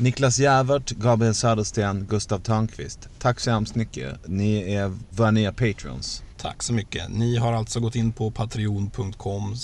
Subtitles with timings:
[0.00, 3.08] Niklas Jävert, Gabriel Södersten, Gustav Törnqvist.
[3.18, 4.28] Tack så hemskt mycket.
[4.28, 6.22] Ni är våra nya patreons.
[6.36, 7.08] Tack så mycket.
[7.08, 9.56] Ni har alltså gått in på patreon.com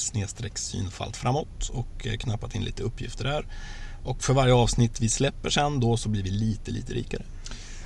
[0.54, 3.46] synfalt framåt och eh, knappat in lite uppgifter där.
[4.04, 7.23] Och för varje avsnitt vi släpper sen då så blir vi lite, lite rikare.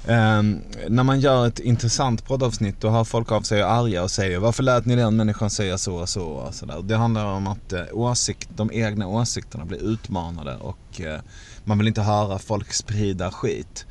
[0.09, 4.39] Um, när man gör ett intressant poddavsnitt då har folk av sig arga och säger
[4.39, 6.83] varför lät ni den människan säga så och så och sådär.
[6.83, 11.21] Det handlar om att uh, åsikt, de egna åsikterna blir utmanade och uh,
[11.65, 13.87] man vill inte höra folk sprida skit.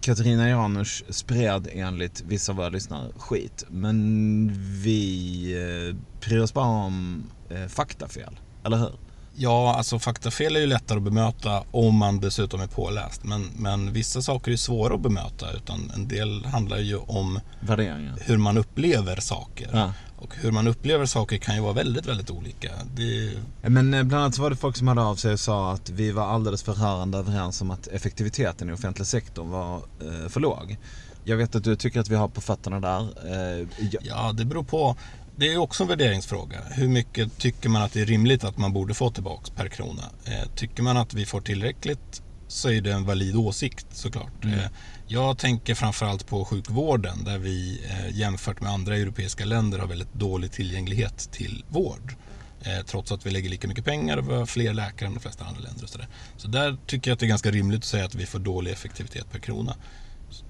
[0.00, 3.64] Katarina Janouch spred enligt vissa av våra lyssnare skit.
[3.68, 8.92] Men vi uh, bryr oss bara om uh, faktafel, eller hur?
[9.34, 13.24] Ja, alltså faktafel är ju lättare att bemöta om man dessutom är påläst.
[13.24, 15.52] Men, men vissa saker är svåra att bemöta.
[15.52, 18.18] Utan en del handlar ju om Värderingar.
[18.20, 19.70] hur man upplever saker.
[19.72, 19.92] Ja.
[20.22, 22.70] Och hur man upplever saker kan ju vara väldigt, väldigt olika.
[22.94, 23.32] Det,
[23.62, 25.90] Men eh, bland annat så var det folk som hörde av sig och sa att
[25.90, 30.40] vi var alldeles för rörande överens om att effektiviteten i offentliga sektorn var eh, för
[30.40, 30.76] låg.
[31.24, 33.00] Jag vet att du tycker att vi har på fötterna där.
[33.00, 34.96] Eh, ja, ja, det beror på.
[35.36, 36.58] Det är också en värderingsfråga.
[36.70, 40.02] Hur mycket tycker man att det är rimligt att man borde få tillbaks per krona?
[40.24, 42.22] Eh, tycker man att vi får tillräckligt
[42.52, 44.44] så är det en valid åsikt såklart.
[44.44, 44.58] Mm.
[44.58, 44.64] Eh,
[45.06, 50.14] jag tänker framförallt på sjukvården där vi eh, jämfört med andra europeiska länder har väldigt
[50.14, 52.14] dålig tillgänglighet till vård.
[52.62, 55.20] Eh, trots att vi lägger lika mycket pengar och vi har fler läkare än de
[55.20, 55.84] flesta andra länder.
[55.84, 56.08] Och så, där.
[56.36, 58.72] så där tycker jag att det är ganska rimligt att säga att vi får dålig
[58.72, 59.76] effektivitet per krona.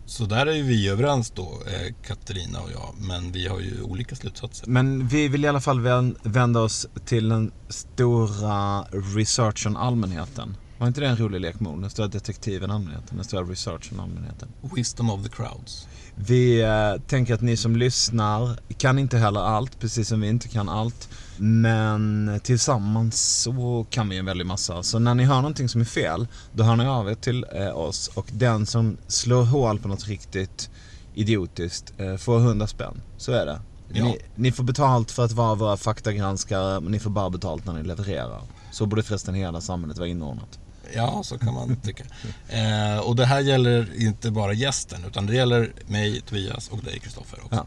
[0.07, 1.63] Så där är vi överens då,
[2.07, 2.95] Katarina och jag.
[2.99, 4.67] Men vi har ju olika slutsatser.
[4.67, 8.83] Men vi vill i alla fall vän- vända oss till den stora
[9.17, 10.57] researchen allmänheten.
[10.83, 11.81] Var inte det en rolig lek ord?
[11.81, 14.49] Den stora detektiven allmänheten, den stora researchen allmänheten.
[14.77, 15.89] Wisdom of the crowds.
[16.15, 20.49] Vi eh, tänker att ni som lyssnar kan inte heller allt, precis som vi inte
[20.49, 21.09] kan allt.
[21.37, 24.83] Men tillsammans så kan vi en väldig massa.
[24.83, 27.79] Så när ni hör någonting som är fel, då hör ni av er till eh,
[27.79, 28.09] oss.
[28.15, 30.71] Och den som slår hål på något riktigt
[31.15, 33.01] idiotiskt eh, får 100 spänn.
[33.17, 33.61] Så är det.
[33.93, 34.05] Ja.
[34.05, 37.73] Ni, ni får betalt för att vara våra faktagranskare, men ni får bara betalt när
[37.73, 38.43] ni levererar.
[38.73, 40.59] Så borde förresten hela samhället vara inordnat.
[40.95, 42.05] Ja, så kan man tycka.
[42.49, 46.99] Eh, och det här gäller inte bara gästen, utan det gäller mig, Tobias och dig,
[46.99, 47.67] Kristoffer också.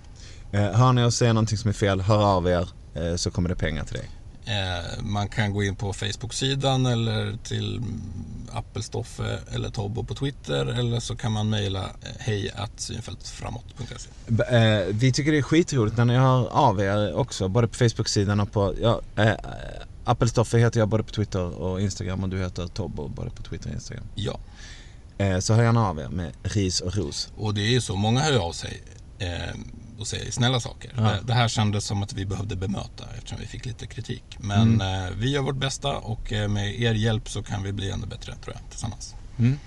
[0.51, 0.59] Ja.
[0.59, 3.49] Eh, hör ni oss säga någonting som är fel, hör av er eh, så kommer
[3.49, 4.09] det pengar till dig.
[4.47, 7.81] Eh, man kan gå in på Facebook-sidan eller till
[8.53, 14.09] Appelstoffe eller Tobbo på Twitter eller så kan man mejla eh, hej synfältframåt.se.
[14.27, 17.75] B- Eh, vi tycker det är skitroligt när ni hör av er också, både på
[17.75, 19.01] Facebook-sidan och på, ja,
[20.05, 23.69] Appelstoffe heter jag både på Twitter och Instagram och du heter Tobbo både på Twitter
[23.69, 24.05] och Instagram.
[24.15, 24.39] Ja,
[25.17, 27.29] Eh, så hör gärna av er med ris och ros.
[27.37, 27.95] och det är ju så.
[27.95, 28.83] Många hör av sig
[29.19, 29.55] eh,
[29.99, 30.91] och säger snälla saker.
[30.95, 31.01] Ja.
[31.01, 34.23] Det, det här kändes som att vi behövde bemöta eftersom vi fick lite kritik.
[34.39, 38.07] Men eh, vi gör vårt bästa och med er hjälp så kan vi bli ännu
[38.07, 39.15] bättre tror jag tillsammans.
[39.37, 39.59] Mm.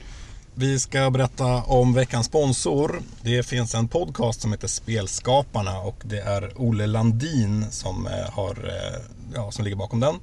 [0.60, 3.02] Vi ska berätta om veckans sponsor.
[3.22, 8.50] Det finns en podcast som heter Spelskaparna och det är Olle Landin som, eh, har,
[8.50, 9.00] eh,
[9.34, 10.14] ja, som ligger bakom den.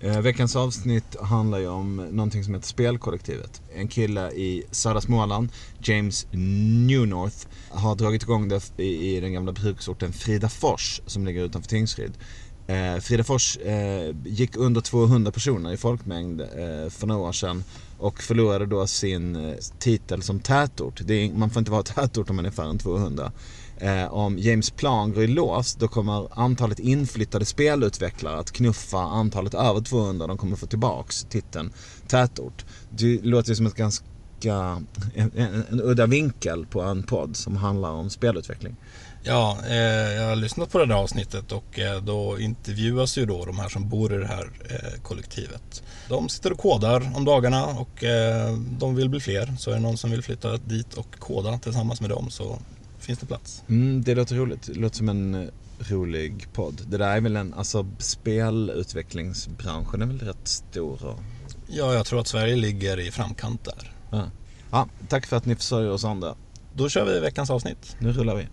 [0.00, 3.62] Eh, veckans avsnitt handlar ju om någonting som heter Spelkollektivet.
[3.74, 5.48] En kille i södra Småland,
[5.82, 12.12] James Newnorth, har dragit igång det i, den gamla bruksorten Fridafors som ligger utanför Tingsryd.
[13.00, 13.58] Fridafors
[14.24, 16.40] gick under 200 personer i folkmängd
[16.90, 17.64] för några år sedan
[18.02, 21.00] och förlorade då sin eh, titel som tätort.
[21.04, 23.32] Det är, man får inte vara tätort om man är färre än 200.
[23.76, 29.54] Eh, om James Plan går i lås då kommer antalet inflyttade spelutvecklare att knuffa antalet
[29.54, 30.26] över 200.
[30.26, 31.72] De kommer få tillbaks titeln
[32.06, 32.64] tätort.
[32.90, 34.06] Det låter ju som ett ganska
[35.14, 38.76] en, en, en udda vinkel på en podd som handlar om spelutveckling.
[39.24, 39.76] Ja, eh,
[40.12, 43.68] jag har lyssnat på det där avsnittet och eh, då intervjuas ju då de här
[43.68, 45.82] som bor i det här eh, kollektivet.
[46.08, 49.54] De sitter och kodar om dagarna och eh, de vill bli fler.
[49.58, 52.58] Så är det någon som vill flytta dit och koda tillsammans med dem så
[52.98, 53.62] finns det plats.
[53.68, 54.66] Mm, det låter roligt.
[54.66, 56.80] Det låter som en eh, rolig podd.
[56.86, 61.18] Det där är väl en, alltså spelutvecklingsbranschen är väl rätt stor och
[61.74, 63.92] Ja, jag tror att Sverige ligger i framkant där.
[64.10, 64.30] Ja.
[64.70, 66.34] ja, tack för att ni försörjer oss andra.
[66.74, 67.96] Då kör vi veckans avsnitt.
[67.98, 68.46] Nu rullar vi.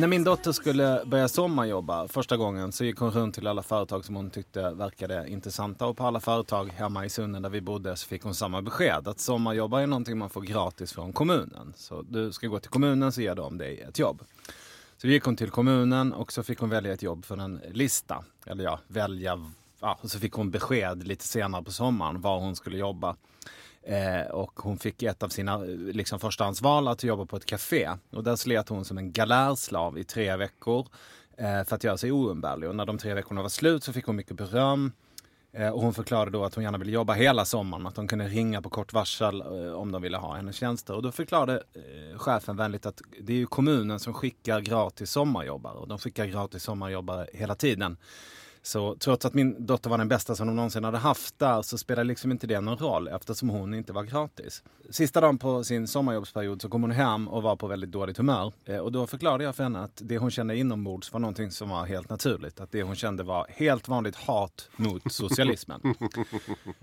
[0.00, 4.04] När min dotter skulle börja sommarjobba första gången så gick hon runt till alla företag
[4.04, 5.86] som hon tyckte verkade intressanta.
[5.86, 9.08] Och på alla företag hemma i Sunne där vi bodde så fick hon samma besked.
[9.08, 11.72] Att sommarjobba är någonting man får gratis från kommunen.
[11.76, 14.22] Så du ska gå till kommunen så ger de dig ett jobb.
[14.96, 18.24] Så gick hon till kommunen och så fick hon välja ett jobb från en lista.
[18.46, 19.50] Eller ja, välja.
[19.80, 23.16] Ja, och så fick hon besked lite senare på sommaren var hon skulle jobba.
[23.86, 27.90] Eh, och hon fick ett av sina eh, liksom, förstahandsval att jobba på ett café.
[28.10, 30.86] Och där slet hon som en galärslav i tre veckor
[31.36, 32.68] eh, för att göra sig oumbärlig.
[32.68, 34.92] Och när de tre veckorna var slut så fick hon mycket beröm.
[35.52, 38.28] Eh, och hon förklarade då att hon gärna ville jobba hela sommaren, att de kunde
[38.28, 40.94] ringa på kort varsel eh, om de ville ha hennes tjänster.
[40.94, 45.74] Och då förklarade eh, chefen vänligt att det är ju kommunen som skickar gratis sommarjobbare
[45.74, 47.96] och de skickar gratis sommarjobbare hela tiden.
[48.62, 51.78] Så trots att min dotter var den bästa som de någonsin hade haft där så
[51.78, 54.62] spelade liksom inte det någon roll eftersom hon inte var gratis.
[54.90, 58.52] Sista dagen på sin sommarjobbsperiod så kom hon hem och var på väldigt dåligt humör.
[58.64, 61.68] Eh, Och då förklarade jag för henne att det hon kände inombords var någonting som
[61.68, 62.60] var helt naturligt.
[62.60, 65.80] Att det hon kände var helt vanligt hat mot socialismen.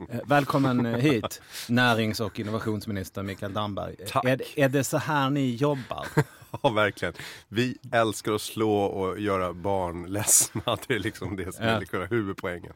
[0.10, 3.96] Eh, Välkommen eh, hit, närings och innovationsminister Mikael Damberg.
[4.08, 4.26] Tack.
[4.26, 6.06] Är, är det så här ni jobbar?
[6.64, 7.14] Ja, verkligen.
[7.48, 10.62] Vi älskar att slå och göra barn ledsna.
[10.88, 11.72] Det är liksom det som Ja.
[11.72, 12.74] är liksom huvudpoängen.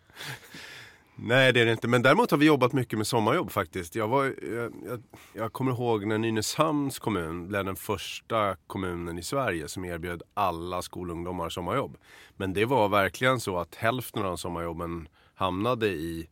[1.15, 1.88] Nej, det är det inte.
[1.88, 3.95] Men däremot har vi jobbat mycket med sommarjobb faktiskt.
[3.95, 5.03] Jag, var, jag, jag,
[5.33, 10.81] jag kommer ihåg när Nynäshamns kommun blev den första kommunen i Sverige som erbjöd alla
[10.81, 11.97] skolungdomar sommarjobb.
[12.38, 16.27] Men det var verkligen så att hälften av sommarjobben hamnade i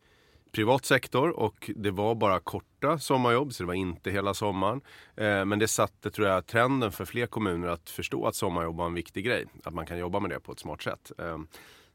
[0.51, 4.81] privat sektor och det var bara korta sommarjobb så det var inte hela sommaren.
[5.15, 8.85] Eh, men det satte tror jag trenden för fler kommuner att förstå att sommarjobb var
[8.85, 9.45] en viktig grej.
[9.63, 11.11] Att man kan jobba med det på ett smart sätt.
[11.17, 11.47] Ehm,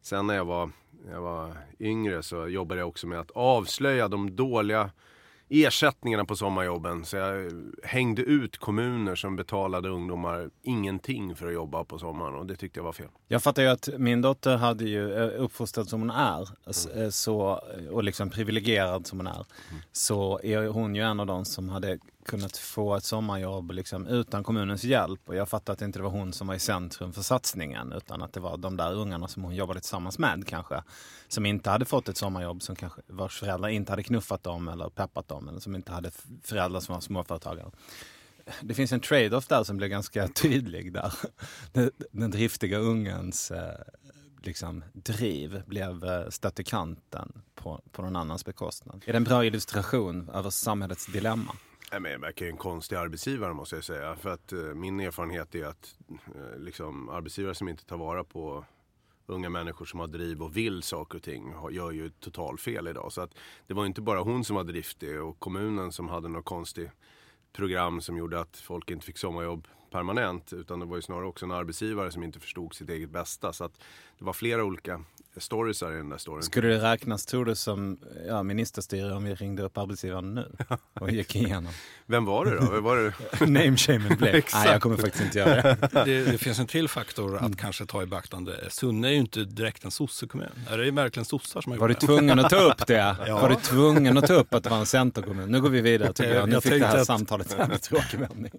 [0.03, 0.71] sen när jag var,
[1.11, 4.91] jag var yngre så jobbade jag också med att avslöja de dåliga
[5.49, 7.05] ersättningarna på sommarjobben.
[7.05, 7.51] Så jag
[7.83, 12.79] hängde ut kommuner som betalade ungdomar ingenting för att jobba på sommaren och det tyckte
[12.79, 13.09] jag var fel.
[13.29, 17.09] Jag fattar ju att min dotter hade ju eh, uppfostrad som hon är s- eh,
[17.11, 17.61] så,
[17.91, 19.45] och liksom privilegierad som hon är.
[19.93, 24.45] Så är hon ju en av de som hade kunnat få ett sommarjobb liksom utan
[24.45, 25.21] kommunens hjälp.
[25.25, 28.23] Och jag fattar att det inte var hon som var i centrum för satsningen utan
[28.23, 30.83] att det var de där ungarna som hon jobbade tillsammans med kanske.
[31.29, 34.89] Som inte hade fått ett sommarjobb, som kanske vars föräldrar inte hade knuffat dem eller
[34.89, 36.11] peppat dem eller som inte hade
[36.43, 37.71] föräldrar som var småföretagare
[38.63, 41.15] det finns en trade-off där som blir ganska tydlig där.
[41.73, 43.81] Den, den driftiga ungens eh,
[44.43, 49.03] liksom, driv blev eh, stött i kanten på, på någon annans bekostnad.
[49.07, 51.57] Är det en bra illustration över samhällets dilemma?
[51.95, 54.17] Nej, men jag verkar ju en konstig arbetsgivare måste jag säga.
[54.17, 58.65] För att eh, min erfarenhet är att eh, liksom, arbetsgivare som inte tar vara på
[59.27, 63.13] unga människor som har driv och vill saker och ting har- gör ju totalfel idag.
[63.13, 63.35] Så att
[63.67, 66.91] det var inte bara hon som var driftig och kommunen som hade något konstigt
[67.53, 70.53] program som gjorde att folk inte fick sommarjobb permanent.
[70.53, 73.53] Utan det var ju snarare också en arbetsgivare som inte förstod sitt eget bästa.
[73.53, 73.81] Så att
[74.25, 75.01] det var flera olika
[75.37, 76.43] storiesar i den där storyn.
[76.43, 77.99] Skulle det räknas, tror du, som
[78.29, 80.53] ja, ministerstyre om vi ringde upp arbetsgivaren nu
[81.01, 81.73] och gick igenom?
[82.07, 82.71] Vem var det då?
[82.73, 83.13] Vem var det?
[83.47, 84.33] Name shamen blev.
[84.55, 86.05] Nej, jag kommer faktiskt inte göra det.
[86.05, 88.71] Det, det finns en till faktor att kanske ta i beaktande.
[88.71, 90.49] Sunne är ju inte direkt en sossekommun.
[90.71, 92.07] Är det verkligen sossar som har Var du gjort det?
[92.07, 93.17] tvungen att ta upp det?
[93.27, 93.41] Ja.
[93.41, 95.51] Var du tvungen att ta upp att det var en centerkommun?
[95.53, 96.49] Nu går vi vidare tycker jag.
[96.49, 98.53] Nu Jag fick det här att- samtalet en tråkig vändning.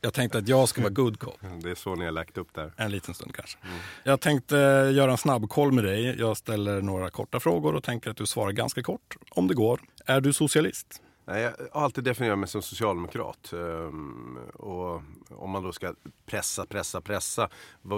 [0.00, 1.38] Jag tänkte att jag ska vara good cop.
[1.62, 2.72] Det är så ni har lagt upp där.
[2.76, 3.58] En liten stund kanske.
[4.04, 4.56] Jag tänkte
[5.02, 6.16] göra en snabbkoll med dig.
[6.18, 9.80] Jag ställer några korta frågor och tänker att du svarar ganska kort, om det går.
[10.06, 11.02] Är du socialist?
[11.24, 13.52] Nej, jag har alltid definierat mig som socialdemokrat.
[13.52, 15.94] Ehm, och om man då ska
[16.26, 17.48] pressa, pressa, pressa.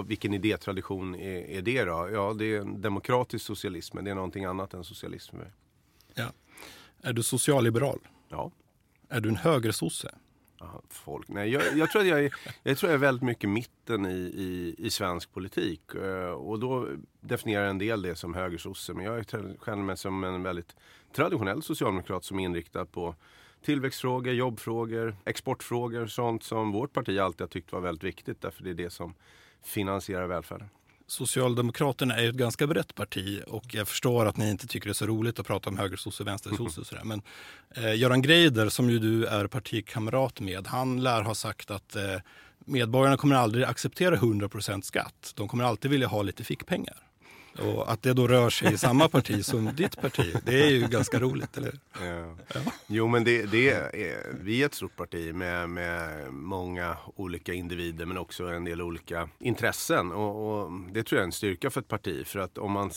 [0.07, 2.09] Vilken idétradition är, är det då?
[2.13, 5.51] Ja, det är en demokratisk socialism, men det är någonting annat än socialism för mig.
[6.13, 6.27] Ja.
[7.01, 7.99] Är du socialliberal?
[8.29, 8.51] Ja.
[9.09, 10.11] Är du en högersosse?
[10.89, 11.27] Folk.
[11.27, 14.15] Nej, jag, jag, tror att jag, är, jag tror jag är väldigt mycket mitten i,
[14.17, 15.95] i, i svensk politik.
[15.95, 16.87] Eh, och då
[17.21, 18.93] definierar en del det som högersosse.
[18.93, 19.23] Men jag är-
[19.65, 20.75] känner mig som en väldigt
[21.15, 23.15] traditionell socialdemokrat som är inriktad på
[23.65, 26.07] tillväxtfrågor, jobbfrågor, exportfrågor.
[26.07, 28.41] Sånt som vårt parti alltid har tyckt var väldigt viktigt.
[28.41, 29.13] Därför det är det som
[29.63, 30.67] finansierar välfärden.
[31.07, 34.93] Socialdemokraterna är ett ganska brett parti och jag förstår att ni inte tycker det är
[34.93, 37.03] så roligt att prata om högersosse och vänstersosse och sådär.
[37.03, 37.21] Men
[37.75, 42.03] eh, Göran Greider som ju du är partikamrat med, han lär ha sagt att eh,
[42.65, 45.31] medborgarna kommer aldrig acceptera 100% skatt.
[45.35, 46.97] De kommer alltid vilja ha lite fickpengar.
[47.59, 50.87] Och att det då rör sig i samma parti som ditt parti, det är ju
[50.87, 51.79] ganska roligt, eller hur?
[52.53, 52.59] Ja.
[52.87, 53.91] Jo men det, det är,
[54.43, 59.29] vi är ett stort parti med, med många olika individer men också en del olika
[59.39, 60.11] intressen.
[60.11, 62.27] Och, och det tror jag är en styrka för ett parti.
[62.27, 62.91] För att om man...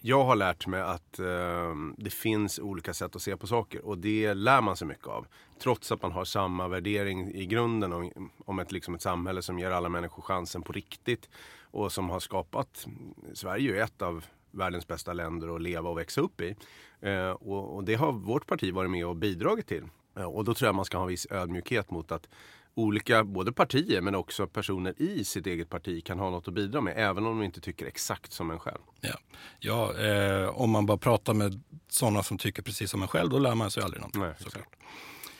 [0.00, 3.98] Jag har lärt mig att eh, det finns olika sätt att se på saker och
[3.98, 5.26] det lär man sig mycket av.
[5.58, 9.58] Trots att man har samma värdering i grunden om, om ett, liksom ett samhälle som
[9.58, 11.28] ger alla människor chansen på riktigt.
[11.60, 12.86] Och som har skapat,
[13.32, 16.56] Sverige är ju ett av världens bästa länder att leva och växa upp i.
[17.00, 19.84] Eh, och, och det har vårt parti varit med och bidragit till.
[20.16, 22.28] Eh, och då tror jag man ska ha en viss ödmjukhet mot att
[22.74, 26.80] olika, både partier men också personer i sitt eget parti kan ha något att bidra
[26.80, 26.94] med.
[26.96, 28.80] Även om de inte tycker exakt som en själv.
[29.00, 29.18] Ja,
[29.58, 33.38] ja eh, om man bara pratar med sådana som tycker precis som en själv, då
[33.38, 34.22] lär man sig aldrig någonting.
[34.22, 34.76] Nej, såklart.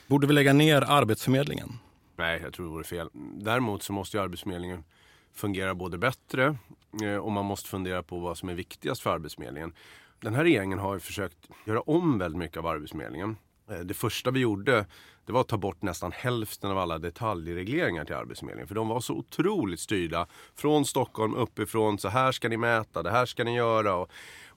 [0.07, 1.73] Borde vi lägga ner Arbetsförmedlingen?
[2.17, 3.09] Nej, jag tror det vore fel.
[3.35, 4.85] Däremot så måste ju Arbetsförmedlingen
[5.35, 6.59] fungera både bättre
[7.03, 9.73] eh, och man måste fundera på vad som är viktigast för Arbetsförmedlingen.
[10.21, 13.37] Den här regeringen har försökt göra om väldigt mycket av Arbetsförmedlingen.
[13.71, 14.87] Eh, det första vi gjorde
[15.26, 18.68] det var att ta bort nästan hälften av alla detaljregleringar till Arbetsförmedlingen.
[18.68, 21.99] För de var så otroligt styrda från Stockholm uppifrån.
[21.99, 23.94] Så här ska ni mäta, det här ska ni göra.
[23.94, 24.11] Och,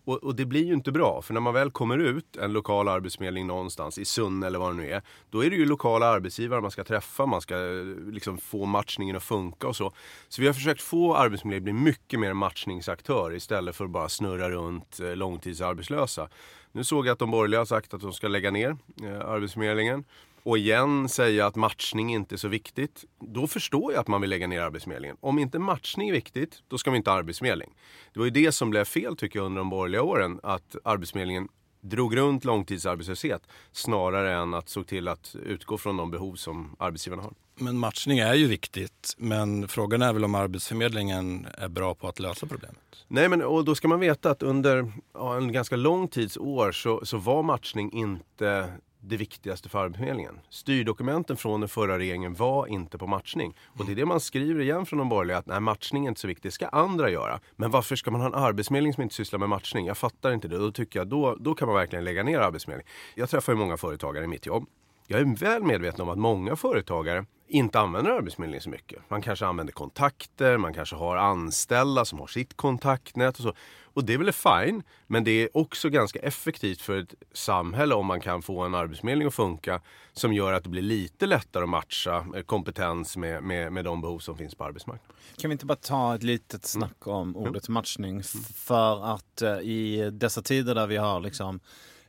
[0.06, 1.22] och, och det blir ju inte bra.
[1.22, 4.78] För när man väl kommer ut en lokal arbetsförmedling någonstans i Sunne eller vad det
[4.78, 5.02] nu är.
[5.30, 7.26] Då är det ju lokala arbetsgivare man ska träffa.
[7.26, 9.94] Man ska eh, liksom få matchningen att funka och så.
[10.28, 14.10] Så vi har försökt få Arbetsförmedlingen att bli mycket mer matchningsaktör istället för att bara
[14.10, 16.30] snurra runt eh, långtidsarbetslösa.
[16.72, 20.04] Nu såg jag att de borgerliga har sagt att de ska lägga ner eh, Arbetsförmedlingen.
[20.44, 23.06] Och igen säga att matchning inte är så viktigt.
[23.20, 25.18] Då förstår jag att man vill lägga ner Arbetsförmedlingen.
[25.20, 27.70] Om inte matchning är viktigt, då ska vi inte ha Arbetsförmedling.
[28.14, 30.40] Det var ju det som blev fel tycker jag under de borgerliga åren.
[30.44, 31.48] Att Arbetsförmedlingen
[31.82, 37.24] drog runt långtidsarbetslöshet snarare än att såg till att utgå från de behov som arbetsgivarna
[37.24, 37.34] har.
[37.60, 42.20] Men matchning är ju viktigt, men frågan är väl om Arbetsförmedlingen är bra på att
[42.20, 43.06] lösa problemet.
[43.08, 46.72] Nej, men och då ska man veta att under ja, en ganska lång tids år
[46.72, 50.40] så, så var matchning inte det viktigaste för Arbetsförmedlingen.
[50.50, 53.56] Styrdokumenten från den förra regeringen var inte på matchning.
[53.80, 56.22] Och det är det man skriver igen från de borgerliga, att nej, matchning är inte
[56.22, 57.40] så viktigt, det ska andra göra.
[57.56, 59.86] Men varför ska man ha en arbetsförmedling som inte sysslar med matchning?
[59.86, 60.58] Jag fattar inte det.
[60.58, 62.88] Då tycker jag, då, då kan man verkligen lägga ner Arbetsförmedling.
[63.16, 64.66] Jag träffar ju många företagare i mitt jobb.
[65.08, 69.10] Jag är väl medveten om att många företagare inte använder Arbetsförmedlingen så mycket.
[69.10, 73.54] Man kanske använder kontakter, man kanske har anställda som har sitt kontaktnät och så.
[73.98, 78.06] Och det är väl fine, men det är också ganska effektivt för ett samhälle om
[78.06, 79.82] man kan få en arbetsförmedling att funka
[80.14, 84.02] som gör att det blir lite lättare att matcha eh, kompetens med, med, med de
[84.02, 85.16] behov som finns på arbetsmarknaden.
[85.38, 88.24] Kan vi inte bara ta ett litet snack om ordet matchning?
[88.56, 91.60] För att eh, i dessa tider där vi har liksom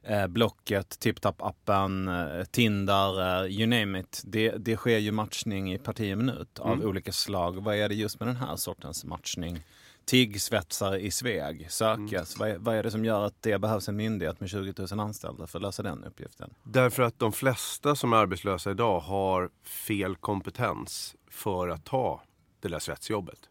[0.09, 4.23] eh, Blocket, TipTap-appen, eh, Tinder, eh, you name it.
[4.25, 7.63] Det, det sker ju matchning i parti minut av olika slag.
[7.63, 9.65] Vad är det just med den här sortens matchning?
[10.05, 12.39] Tiggsvetsar i Sveg sökes.
[12.39, 15.01] Vad, är, vad är det som gör att det behövs en myndighet med 20 000
[15.01, 16.51] anställda för att lösa den uppgiften?
[16.63, 22.23] Därför att de flesta som är arbetslösa idag har fel kompetens för att ta
[22.61, 23.48] det där svetsjobbet.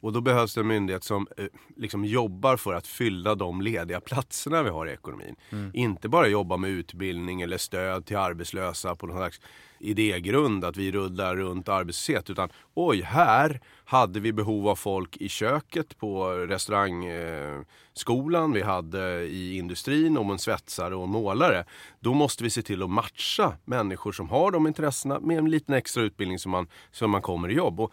[0.00, 1.46] Och då behövs det en myndighet som eh,
[1.76, 5.36] liksom jobbar för att fylla de lediga platserna vi har i ekonomin.
[5.72, 9.40] Inte bara jobba med utbildning eller stöd till arbetslösa på någon slags
[9.84, 12.30] idégrund att vi rullar runt arbetslöshet.
[12.30, 18.50] Utan oj, här hade vi behov av folk i köket på restaurangskolan.
[18.50, 21.64] Eh, vi hade i industrin om en svetsare och en målare.
[22.00, 25.74] Då måste vi se till att matcha människor som har de intressena med en liten
[25.74, 27.80] extra utbildning som man, som man kommer i jobb.
[27.80, 27.92] Och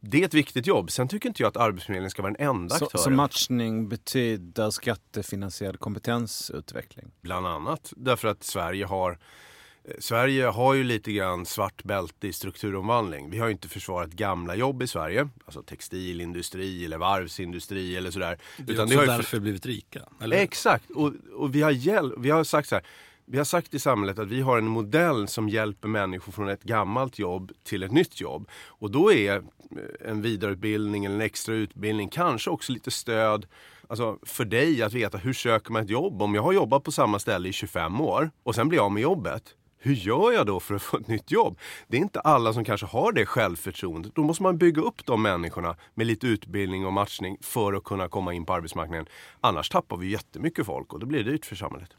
[0.00, 0.90] det är ett viktigt jobb.
[0.90, 3.02] Sen tycker inte jag att Arbetsförmedlingen ska vara den enda Så, aktören.
[3.04, 7.10] så matchning betyder skattefinansierad kompetensutveckling?
[7.20, 9.18] Bland annat därför att Sverige har
[9.84, 13.30] eh, Sverige har ju lite grann svart bälte i strukturomvandling.
[13.30, 15.28] Vi har ju inte försvarat gamla jobb i Sverige.
[15.44, 18.38] Alltså textilindustri eller varvsindustri eller sådär.
[18.56, 20.02] Det är Utan också har ju därför vi blivit rika.
[20.20, 20.36] Eller?
[20.36, 22.84] Exakt, och, och vi, har hjäl- vi har sagt så här.
[23.26, 26.62] Vi har sagt i samhället att vi har en modell som hjälper människor från ett
[26.62, 28.48] gammalt jobb till ett nytt jobb.
[28.66, 33.46] Och då är eh, en vidareutbildning eller en extra utbildning, kanske också lite stöd
[33.92, 36.22] Alltså för dig att veta hur söker man ett jobb?
[36.22, 38.92] Om jag har jobbat på samma ställe i 25 år och sen blir jag av
[38.92, 39.42] med jobbet.
[39.78, 41.58] Hur gör jag då för att få ett nytt jobb?
[41.88, 44.14] Det är inte alla som kanske har det självförtroendet.
[44.14, 48.08] Då måste man bygga upp de människorna med lite utbildning och matchning för att kunna
[48.08, 49.06] komma in på arbetsmarknaden.
[49.40, 51.90] Annars tappar vi jättemycket folk och då blir det dyrt för samhället.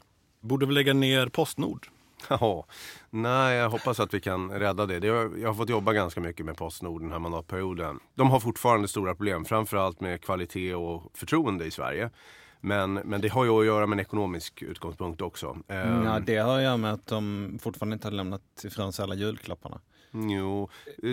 [0.44, 1.86] Borde vi lägga ner Postnord?
[2.28, 2.66] Ja,
[3.10, 5.06] nej, jag hoppas att vi kan rädda det.
[5.06, 8.00] jag har fått jobba ganska mycket med Postnord den här mandatperioden.
[8.14, 12.10] De har fortfarande stora problem, framförallt med kvalitet och förtroende i Sverige.
[12.60, 15.56] Men, men det har ju att göra med en ekonomisk utgångspunkt också.
[15.68, 19.02] Ehm, Ja, det har att göra med att de fortfarande inte har lämnat ifrån sig
[19.02, 19.80] alla julklapparna.
[20.16, 20.68] Jo,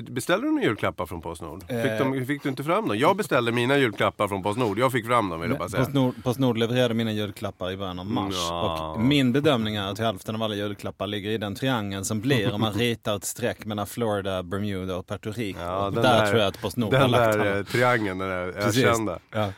[0.10, 1.64] beställde du några julklappar från Postnord?
[1.68, 1.82] Eh.
[1.82, 2.98] Fick, de, fick du inte fram dem?
[2.98, 4.80] Jag beställde mina julklappar från Postnord.
[4.80, 5.84] Jag fick fram dem vill jag bara säga.
[5.84, 8.34] Postnord, Postnord levererade mina julklappar i början av mars.
[8.50, 8.92] Ja.
[8.96, 12.54] Och min bedömning är att hälften av alla julklappar ligger i den triangeln som blir
[12.54, 15.60] om man ritar ett streck mellan Florida, Bermuda och Puerto Rico.
[15.60, 17.58] Ja, den där, där- tror jag att Postnord har Den lagt där alla.
[17.58, 19.20] eh, triangeln, den där ökända.
[19.32, 19.50] Ja.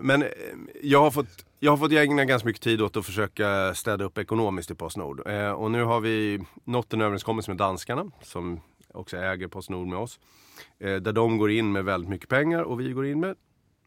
[0.00, 0.28] Men eh,
[0.82, 4.18] jag har fått jag har fått ägna ganska mycket tid åt att försöka städa upp
[4.18, 5.28] ekonomiskt i Postnord.
[5.28, 9.98] Eh, och nu har vi nått en överenskommelse med danskarna som också äger Postnord med
[9.98, 10.20] oss.
[10.78, 13.36] Eh, där de går in med väldigt mycket pengar och vi går in med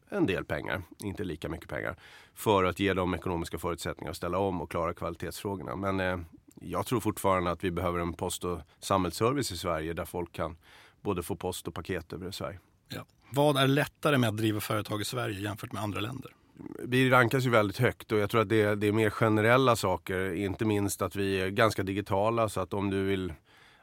[0.08, 1.96] en del pengar, inte lika mycket pengar.
[2.34, 5.76] För att ge dem ekonomiska förutsättningar att ställa om och klara kvalitetsfrågorna.
[5.76, 6.18] Men eh,
[6.60, 10.56] jag tror fortfarande att vi behöver en post och samhällsservice i Sverige där folk kan
[11.02, 12.58] både få post och paket över Sverige.
[12.88, 13.04] Ja.
[13.30, 16.30] Vad är lättare med att driva företag i Sverige jämfört med andra länder?
[16.78, 19.76] Vi rankas ju väldigt högt och jag tror att det är, det är mer generella
[19.76, 20.34] saker.
[20.34, 23.32] Inte minst att vi är ganska digitala så att om du vill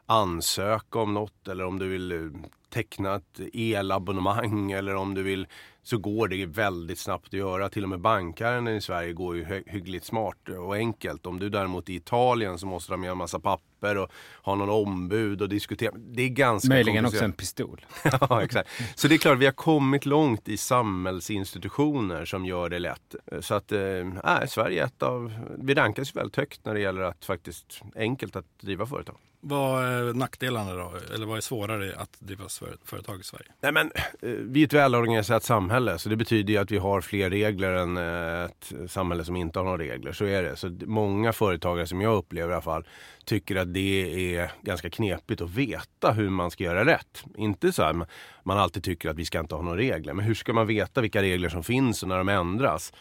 [0.06, 2.30] ansöka om något eller om du vill
[2.70, 5.46] teckna ett elabonnemang eller om du vill
[5.84, 7.68] så går det väldigt snabbt att göra.
[7.68, 11.26] Till och med bankärenden i Sverige går ju hy- hyggligt smart och enkelt.
[11.26, 14.10] Om du däremot är i Italien så måste du ha med en massa papper och
[14.42, 15.92] ha någon ombud och diskutera.
[15.96, 17.86] Det är ganska Möjligen också en pistol.
[18.20, 18.70] ja, exakt.
[18.94, 23.14] Så det är klart, vi har kommit långt i samhällsinstitutioner som gör det lätt.
[23.40, 26.80] Så att, eh, äh, Sverige är ett av, vi rankas ju väldigt högt när det
[26.80, 29.16] gäller att faktiskt enkelt att driva företag.
[29.44, 30.92] Vad är nackdelarna då?
[31.14, 33.46] Eller vad är svårare att driva för- företag i Sverige?
[33.60, 33.86] Nej, men,
[34.22, 37.72] eh, vi är ett välorganiserat samhälle så det betyder ju att vi har fler regler
[37.72, 40.12] än eh, ett samhälle som inte har några regler.
[40.12, 40.56] Så är det.
[40.56, 42.86] Så många företagare som jag upplever i alla fall
[43.24, 47.24] tycker att det är ganska knepigt att veta hur man ska göra rätt.
[47.36, 50.14] Inte så här man- alltid tycker att vi ska inte ha några regler.
[50.14, 52.92] Men hur ska man veta vilka regler som finns och när de ändras?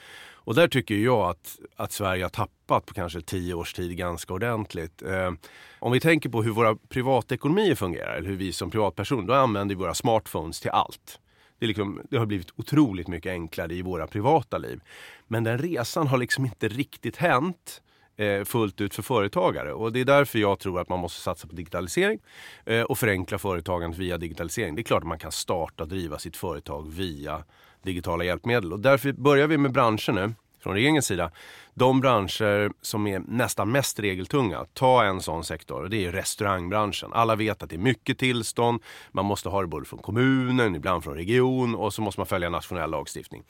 [0.44, 4.34] Och där tycker jag att, att Sverige har tappat på kanske tio års tid ganska
[4.34, 5.01] ordentligt.
[5.01, 5.32] Eh,
[5.80, 9.75] om vi tänker på hur våra privatekonomier fungerar, eller hur vi som privatpersoner, då använder
[9.75, 11.20] vi våra smartphones till allt.
[11.62, 14.82] Det, liksom, det har blivit otroligt mycket enklare i våra privata liv.
[15.27, 17.82] Men den resan har liksom inte riktigt hänt
[18.18, 19.74] eh, fullt ut för företagare.
[19.74, 22.20] Och det är därför jag tror att man måste satsa på digitalisering
[22.65, 24.75] eh, och förenkla företagandet via digitalisering.
[24.75, 27.44] Det är klart att man kan starta och driva sitt företag via
[27.84, 28.74] digitala hjälpmedel.
[28.74, 31.32] Och därför börjar vi med branscher nu från regeringens sida.
[31.74, 37.13] De branscher som är nästan mest regeltunga, ta en sån sektor och det är restaurangbranschen.
[37.13, 41.03] Alla vet att det är mycket tillstånd, man måste ha det både från kommunen, ibland
[41.03, 43.44] från region och så måste man följa nationell lagstiftning.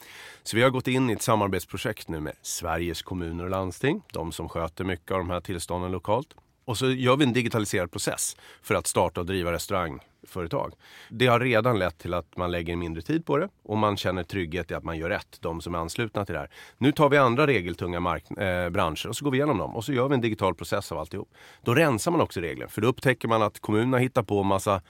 [0.44, 4.32] Så vi har gått in i ett samarbetsprojekt nu med Sveriges kommuner och landsting, de
[4.32, 6.36] som sköter mycket av de här tillstånden lokalt.
[6.66, 10.74] Och så gör vi en digitaliserad process för att starta och driva restaurangföretag.
[11.10, 14.24] Det har redan lett till att man lägger mindre tid på det och man känner
[14.24, 16.50] trygghet i att man gör rätt, de som är anslutna till det här.
[16.78, 19.86] Nu tar vi andra regeltunga mark- eh, branscher och så går vi igenom dem och
[19.86, 21.34] så gör vi en digital process av alltihop.
[21.62, 24.82] Då rensar man också regler, för då upptäcker man att kommunerna hittar på massa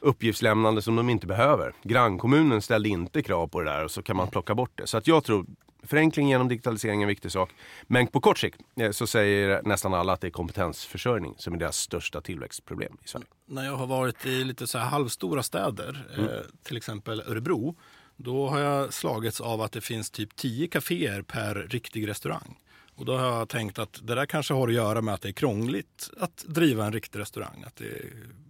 [0.00, 1.72] uppgiftslämnande som de inte behöver.
[1.82, 4.86] Grannkommunen ställde inte krav på det där och så kan man plocka bort det.
[4.86, 5.46] Så att jag tror
[5.88, 7.50] förenkling genom digitalisering är en viktig sak.
[7.86, 11.58] Men på kort sikt eh, så säger nästan alla att det är kompetensförsörjning som är
[11.58, 13.26] deras största tillväxtproblem i Sverige.
[13.46, 16.24] När jag har varit i lite så här halvstora städer, eh,
[16.62, 17.76] till exempel Örebro,
[18.16, 22.58] då har jag slagits av att det finns typ 10 kaféer per riktig restaurang.
[22.94, 25.28] Och då har jag tänkt att det där kanske har att göra med att det
[25.28, 27.64] är krångligt att driva en riktig restaurang.
[27.66, 28.47] Att det, ja,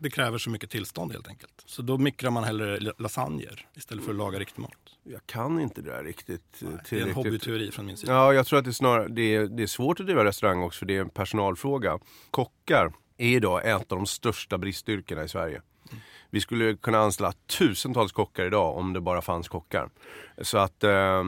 [0.00, 1.62] det kräver så mycket tillstånd helt enkelt.
[1.66, 4.72] Så då mikrar man hellre la- lasagner istället för att laga riktig mat.
[5.04, 6.62] Jag kan inte det där riktigt.
[6.62, 8.12] eh, Det är en hobbyteori från min sida.
[8.12, 10.78] Ja, jag tror att det snarare, det, är, det är svårt att driva restaurang också
[10.78, 11.98] för det är en personalfråga.
[12.30, 15.62] Kockar är idag ett av de största bristyrkena i Sverige.
[16.30, 19.88] Vi skulle kunna anställa tusentals kockar idag om det bara fanns kockar.
[20.42, 21.24] Så att, eh,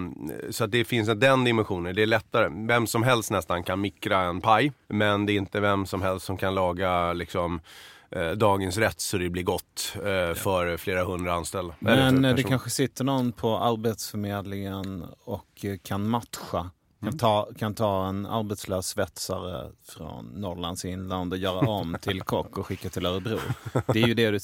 [0.50, 1.94] så att det finns den dimensionen.
[1.94, 2.66] Det är lättare.
[2.68, 4.72] Vem som helst nästan kan mikra en paj.
[4.88, 7.60] Men det är inte vem som helst som kan laga liksom,
[8.10, 11.74] eh, dagens rätt så det blir gott eh, för flera hundra anställda.
[11.78, 16.70] Men eh, det kanske sitter någon på Arbetsförmedlingen och eh, kan matcha.
[17.00, 17.18] Kan Mm.
[17.18, 22.66] ta, kan ta en arbetslös svetsare från Norrlands inland och göra om till kock och
[22.66, 23.38] skicka till Örebro.
[23.86, 24.36] Det är ju det du...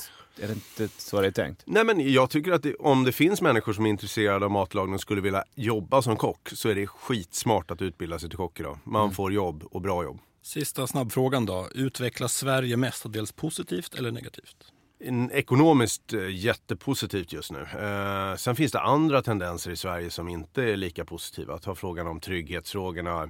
[0.42, 1.62] Är det inte så det är tänkt?
[1.66, 4.94] Nej men jag tycker att det, om det finns människor som är intresserade av matlagning
[4.94, 8.60] och skulle vilja jobba som kock så är det skitsmart att utbilda sig till kock
[8.60, 8.78] idag.
[8.84, 10.18] Man får jobb och bra jobb.
[10.44, 11.68] Sista snabbfrågan då.
[11.74, 14.56] Utvecklas Sverige mestadels positivt eller negativt?
[14.98, 17.60] En- Ekonomiskt eh, jättepositivt just nu.
[17.80, 21.58] Eh, sen finns det andra tendenser i Sverige som inte är lika positiva.
[21.58, 23.28] Ta frågan om trygghetsfrågorna,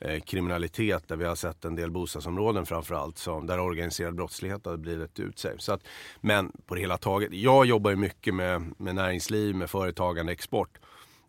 [0.00, 4.76] eh, kriminalitet där vi har sett en del bostadsområden framförallt som, där organiserad brottslighet har
[4.76, 5.54] blivit ut sig.
[5.58, 5.80] Så att,
[6.20, 10.78] men på det hela taget, jag jobbar ju mycket med, med näringsliv, med företagande, export.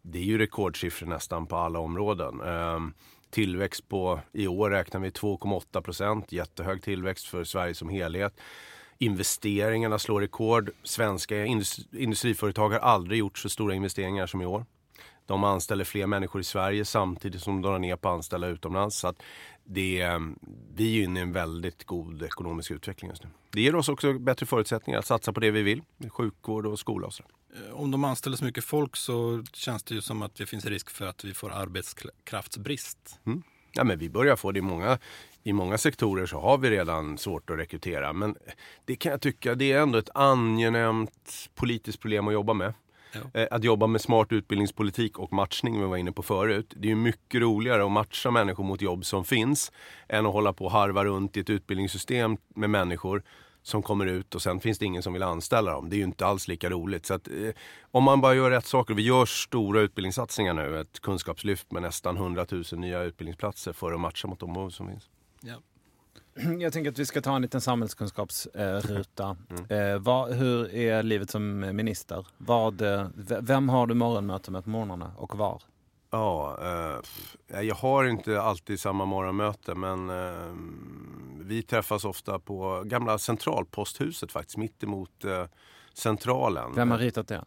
[0.01, 2.41] Det är ju rekordsiffror nästan på alla områden.
[2.41, 2.79] Eh,
[3.29, 8.39] tillväxt på, i år räknar vi 2,8 procent, jättehög tillväxt för Sverige som helhet.
[8.97, 10.69] Investeringarna slår rekord.
[10.83, 14.65] Svenska industri- industriföretag har aldrig gjort så stora investeringar som i år.
[15.27, 18.97] De anställer fler människor i Sverige samtidigt som de drar ner på anställda utomlands.
[18.97, 19.13] Så
[19.63, 20.21] det är,
[20.75, 23.29] vi är inne i en väldigt god ekonomisk utveckling just nu.
[23.51, 25.81] Det ger oss också bättre förutsättningar att satsa på det vi vill.
[26.09, 27.23] Sjukvård och skola och så.
[27.55, 30.65] Eh, Om de anställer så mycket folk så känns det ju som att det finns
[30.65, 33.19] risk för att vi får arbetskraftsbrist.
[33.71, 34.99] Ja, men vi börjar få det i många,
[35.43, 38.13] i många sektorer så har vi redan svårt att rekrytera.
[38.13, 38.35] Men
[38.85, 42.73] det kan jag tycka, det är ändå ett angenämt politiskt problem att jobba med.
[43.33, 43.41] Ja.
[43.41, 46.73] Eh, Att jobba med smart utbildningspolitik och matchning, vi var inne på förut.
[46.75, 49.71] Det är ju mycket roligare att matcha människor mot jobb som finns
[50.09, 53.23] än att hålla på och harva runt i ett utbildningssystem med människor
[53.61, 55.89] som kommer ut och sen finns det ingen som vill anställa dem.
[55.89, 57.05] Det är ju inte alls lika roligt.
[57.05, 57.33] Så att, eh,
[57.91, 62.17] om man bara gör rätt saker, vi gör stora utbildningssatsningar nu, ett kunskapslyft med nästan
[62.17, 65.09] 100 000 nya utbildningsplatser för att matcha mot de behov som finns.
[65.41, 65.55] Ja.
[66.59, 69.37] Jag tänker att vi ska ta en liten samhällskunskapsruta.
[69.69, 72.27] Eh, vad- hur är livet som minister?
[72.37, 73.07] Vad, eh,
[73.41, 75.61] vem har du morgonmöte med på morgnarna och var?
[76.11, 76.57] Ja,
[77.51, 80.53] eh, jag har inte alltid samma morgonmöte men eh,
[81.45, 85.45] vi träffas ofta på gamla centralposthuset faktiskt, mitt emot eh,
[85.93, 86.73] centralen.
[86.75, 87.43] Vem har ritat det?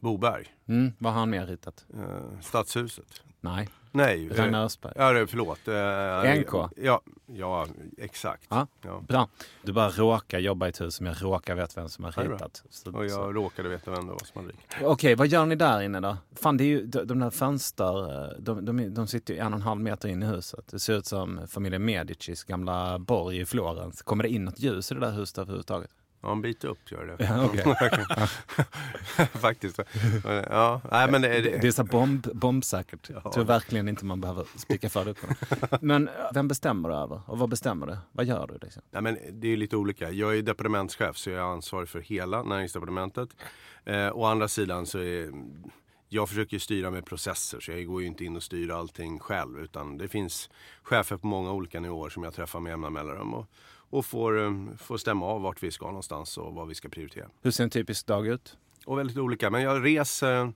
[0.00, 1.86] Boberg, Mm, vad har han mer ritat?
[1.94, 3.22] eh, stadshuset.
[3.40, 4.92] Nej, Nej, eh, Ragnar Östberg.
[4.96, 5.68] Ja, förlåt.
[5.68, 6.70] Eh, NK?
[6.76, 7.66] Ja, ja
[7.98, 8.46] exakt.
[8.48, 8.66] Ja.
[8.82, 9.00] Ja.
[9.08, 9.28] Bra.
[9.62, 12.62] Du bara råkar jobba i ett hus som jag råkar vet vem som har ritat.
[12.70, 14.82] Så- Och så- jag råkade veta vem det var som hade ritat.
[14.82, 16.16] Okej, vad gör ni där inne då?
[16.36, 19.52] Fan, det är ju, de, de där fönster, eh, de, de, de sitter ju en
[19.52, 20.68] och en halv meter in i huset.
[20.68, 24.02] Det ser ut som familjen Medicis gamla borg i Florens.
[24.02, 25.90] Kommer det in något ljus i det där huset överhuvudtaget?
[26.24, 27.24] Ja, en bit upp gör det.
[27.24, 28.26] Ja.
[29.32, 29.80] Faktiskt.
[30.50, 33.10] Ja, nej men det, Det, det är så bomb, bombsäkert.
[33.10, 33.20] Ja.
[33.24, 35.14] Jag tror verkligen inte man behöver spika för det.
[35.80, 37.20] Men eh, vem bestämmer du över?
[37.26, 37.96] Och vad bestämmer du?
[38.12, 38.58] Vad gör du?
[38.62, 38.82] Liksom?
[38.90, 40.10] Nej, men det är lite olika.
[40.10, 43.28] Jag är departementschef så jag är ansvarig för hela näringsdepartementet.
[43.84, 45.30] Eh, å andra sidan så är
[46.14, 49.58] jag försöker styra med processer så jag går ju inte in och styr allting själv
[49.58, 50.50] utan det finns
[50.82, 53.46] chefer på många olika nivåer som jag träffar med jämna mellanrum och,
[53.90, 57.26] och får, eh, får stämma av vart vi ska någonstans och vad vi ska prioritera.
[57.42, 58.56] Hur ser en typisk dag ut?
[58.86, 59.50] Och väldigt olika.
[59.50, 60.52] Men jag reser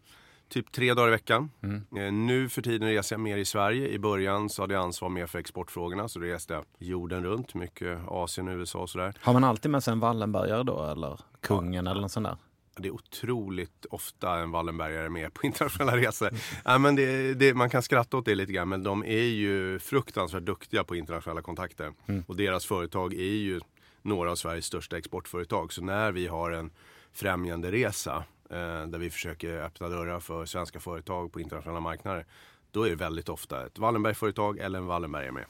[0.48, 1.50] typ tre dagar i veckan.
[1.62, 1.84] Mm.
[1.96, 3.88] Eh, Nu för tiden reser jag mer i Sverige.
[3.88, 6.08] I början så hade jag ansvar mer för exportfrågorna.
[6.08, 7.54] Så reste jag jorden runt.
[7.54, 9.14] Mycket Asien, USA och sådär.
[9.20, 10.84] Har man alltid med sig en Wallenbergare då?
[10.84, 12.36] Eller kungen eller något sånt där?
[12.78, 16.30] Det är otroligt ofta en Wallenbergare med på internationella resor.
[16.64, 19.78] ja, men det, det, man kan skratta åt det lite grann men de är ju
[19.78, 21.92] fruktansvärt duktiga på internationella kontakter.
[22.26, 23.60] Och deras företag är ju
[24.02, 25.72] några av Sveriges största exportföretag.
[25.72, 26.70] Så när vi har en
[27.12, 32.26] främjande resa eh, där vi försöker öppna dörrar för svenska företag på internationella marknader.
[32.70, 35.44] Då är det väldigt ofta ett Wallenberg-företag eller en Wallenbergare med.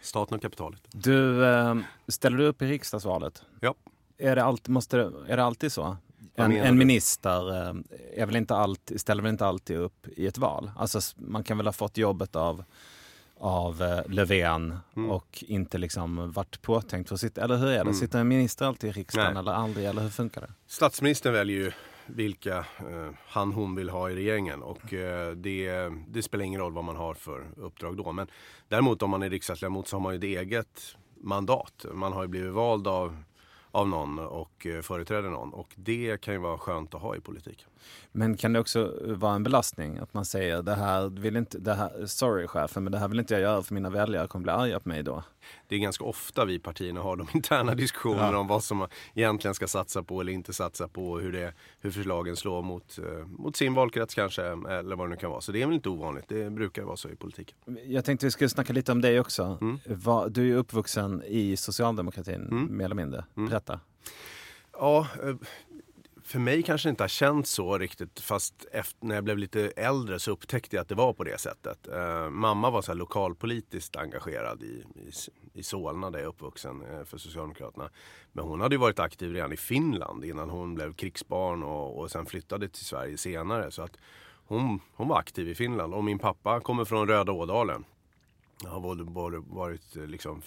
[0.00, 0.82] Staten och kapitalet.
[0.92, 1.76] Du, eh,
[2.08, 3.42] ställer du upp i riksdagsvalet?
[3.60, 3.74] Ja.
[4.18, 5.96] Är det, alltid, måste är det alltid så?
[6.44, 7.74] En, en minister eh,
[8.22, 10.70] är väl inte alltid, ställer väl inte alltid upp i ett val?
[10.76, 12.64] Alltså, man kan väl ha fått jobbet av,
[13.38, 15.10] av eh, Löfven Mm.
[15.10, 17.94] och inte liksom varit påtänkt för att sitta, eller hur är det?
[17.94, 19.40] Sitter en minister alltid i riksdagen Nej.
[19.40, 20.52] eller aldrig, eller hur funkar det?
[20.66, 21.72] Statsministern väljer ju
[22.06, 26.72] vilka eh, han hon vill ha i regeringen och eh, det, det spelar ingen roll
[26.72, 28.12] vad man har för uppdrag då.
[28.12, 28.26] Men
[28.68, 31.86] däremot om man är riksdagsledamot så har man ju ett eget mandat.
[31.92, 33.16] Man har ju blivit vald av,
[33.78, 37.20] av någon och eh, företräder någon och det kan ju vara skönt att ha i
[37.20, 37.68] politiken.
[38.12, 41.74] Men kan det också vara en belastning att man säger det här vill inte, det
[41.74, 44.52] här, sorry chefen, men det här vill inte jag göra för mina väljare kommer bli
[44.52, 45.22] arga på mig då.
[45.68, 49.54] Det är ganska ofta vi partierna har de interna diskussionerna om vad som man egentligen
[49.54, 53.26] ska satsa på eller inte satsa på och hur, det, hur förslagen slår mot, eh,
[53.26, 55.40] mot sin valkrets kanske eller vad det nu kan vara.
[55.40, 57.56] Så det är väl inte ovanligt, det brukar vara så i politiken.
[57.86, 59.58] Jag tänkte vi skulle snacka lite om dig också.
[59.60, 59.78] Mm.
[60.32, 62.76] Du är uppvuxen i socialdemokratin, Mm.
[62.76, 63.24] mer eller mindre.
[63.36, 63.48] Mm.
[63.48, 63.80] Berätta.
[64.72, 65.34] Ja, eh,
[66.28, 68.20] för mig kanske det inte har känts så riktigt.
[68.20, 71.40] Fast efter, när jag blev lite äldre så upptäckte jag att det var på det
[71.40, 71.88] sättet.
[71.88, 75.10] Eh, mamma var så här lokalpolitiskt engagerad i, i,
[75.54, 77.90] i Solna där jag är uppvuxen eh, för Socialdemokraterna.
[78.32, 82.10] Men hon hade ju varit aktiv redan i Finland innan hon blev krigsbarn och, och
[82.10, 83.70] sen flyttade till Sverige senare.
[83.70, 83.96] Så att
[84.46, 85.94] hon, hon var aktiv i Finland.
[85.94, 87.84] Och min pappa kommer från Röda Ådalen.
[88.62, 90.42] Han har både, både varit eh, liksom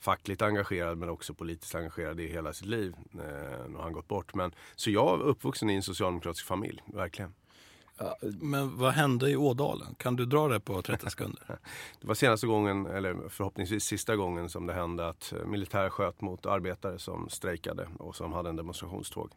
[0.00, 2.94] fackligt engagerad men också politiskt engagerad i hela sitt liv.
[3.14, 4.34] Eh, nu har han gått bort.
[4.34, 7.34] Men, så jag är uppvuxen i en socialdemokratisk familj, verkligen.
[8.40, 9.94] Men vad hände i Ådalen?
[9.94, 11.42] Kan du dra det på 30 sekunder?
[12.00, 16.20] Det var senaste gången, eller förhoppningsvis sista gången som det hände att eh, militär sköt
[16.20, 19.30] mot arbetare som strejkade och som hade en demonstrationståg.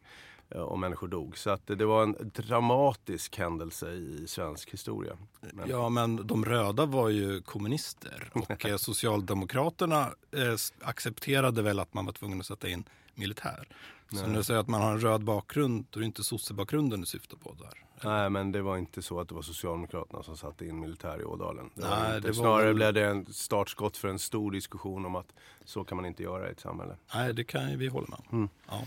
[0.50, 1.38] Eh, Och människor dog.
[1.38, 5.16] Så att det- var en dramatisk händelse i svensk historia.
[5.52, 8.76] Men, Ja, men de röda var ju kommunister och eh,
[9.28, 13.68] Socialdemokraterna eh, accepterade väl att man var tvungen att sätta in militär.
[14.12, 17.00] Så när du säger att man har en röd bakgrund, då är det inte sossebakgrunden
[17.00, 17.84] du syftar på där.
[18.04, 21.24] Nej men det var inte så att det var Socialdemokraterna som satte in militär i
[21.24, 21.70] Ådalen.
[21.74, 25.32] Det Nej, det var Snarare blev det en startskott för en stor diskussion om att
[25.64, 26.96] så kan man inte göra i ett samhälle.
[27.14, 28.38] Nej, det kan ju vi hålla med om.
[28.38, 28.48] Mm.
[28.68, 28.82] Ja.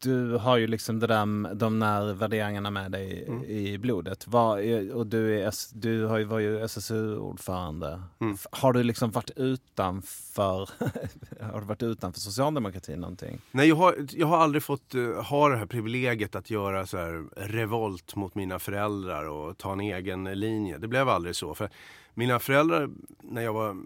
[0.00, 3.44] Du har ju liksom det där, de där värderingarna med dig Mm.
[3.44, 4.26] i blodet.
[4.28, 8.02] Vad är- och du, är, du har ju, var ju SSU-ordförande.
[8.20, 8.36] Mm.
[8.50, 10.68] Har du liksom varit utanför,
[11.52, 13.38] har du varit utanför socialdemokratin någonting?
[13.50, 16.96] Nej, jag har, jag har aldrig fått eh, ha det här privilegiet att göra så
[16.96, 20.78] här revolt mot mina föräldrar och ta en egen linje.
[20.78, 21.54] Det blev aldrig så.
[21.54, 21.70] För
[22.18, 22.90] mina föräldrar,
[23.22, 23.76] när jag var,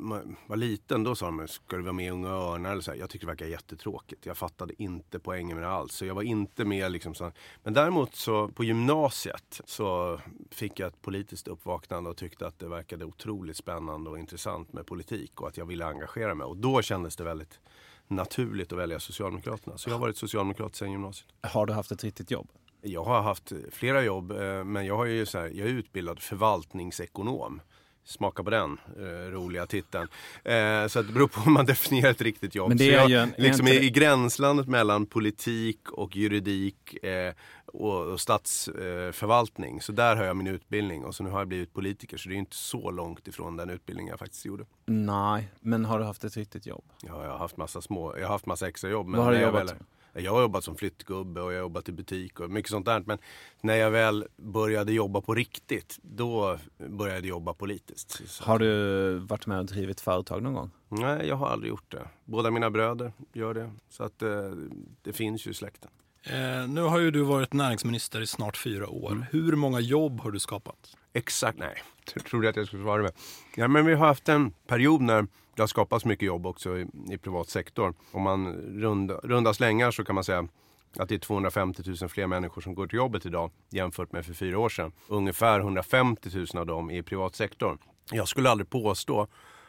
[0.47, 2.73] var liten, då sa de ska du vara med i Unga Örnar?
[2.73, 2.99] Eller så här.
[2.99, 4.27] Jag tyckte det verkade jättetråkigt.
[4.27, 5.95] Jag fattade inte poängen med det alls.
[5.95, 7.33] Så jag var inte med liksom så.
[7.63, 12.69] Men däremot så på gymnasiet så fick jag ett politiskt uppvaknande och tyckte att det
[12.69, 16.45] verkade otroligt spännande och intressant med politik och att jag ville engagera mig.
[16.45, 17.61] Och då kändes det väldigt
[18.09, 19.79] naturligt att välja Socialdemokraterna.
[19.79, 21.29] Så jag har varit socialdemokrat sedan gymnasiet.
[21.43, 22.49] Har du haft ett riktigt jobb?
[22.83, 26.21] Jag har haft flera jobb, eh, men jag, har ju så här, jag är utbildad
[26.21, 27.61] förvaltningsekonom.
[28.11, 30.09] Smaka på den eh, roliga titeln.
[30.45, 32.69] Eh, så det beror på hur man definierar ett riktigt jobb.
[32.69, 36.17] Men det är jag, en- är liksom inte i, det- i gränslandet mellan politik och
[36.17, 37.35] juridik eh,
[37.67, 39.81] och, och statsförvaltning.
[39.81, 42.35] så där har jag min utbildning och så nu har jag blivit politiker så det
[42.35, 44.65] är inte så långt ifrån den utbildning jag faktiskt gjorde.
[44.87, 46.85] Nej, men har du haft ett riktigt jobb?
[47.03, 49.07] Ja, jag har haft massa små, jag har haft massa extra jobb.
[49.07, 49.77] Men Vad har du jobbat väl-?
[50.13, 53.03] Jag har jobbat som flyttgubbe och jag har jobbat i butik och mycket sånt där.
[53.07, 53.19] Men
[53.61, 58.29] när jag väl började jobba på riktigt, då började jag jobba politiskt.
[58.29, 60.71] Så, Har du varit med och drivit företag någon gång?
[60.89, 62.09] Nej, jag har aldrig gjort det.
[62.25, 63.71] Båda mina bröder gör det.
[63.89, 64.51] Så att eh,
[65.03, 65.91] det finns ju i släkten.
[66.23, 69.13] Eh, nu har ju du varit näringsminister i snart fyra år.
[69.13, 69.25] Mm.
[69.31, 70.97] Hur många jobb har du skapat?
[71.13, 71.83] Exakt, nej.
[72.15, 73.13] Jag trodde att jag skulle svara med.
[73.57, 75.27] Ja, men vi har haft en period när
[75.61, 77.95] det har skapats mycket jobb också i, i privat sektor.
[78.13, 80.49] Om man runda, runda slängar så kan man säga
[80.99, 84.35] att det är 250 000 fler människor som går till jobbet idag jämfört med för
[84.35, 84.93] fyra år sedan.
[85.09, 87.79] Ungefär 150 000 av dem är i privat sektor.
[88.11, 89.27] Jag skulle aldrig påstå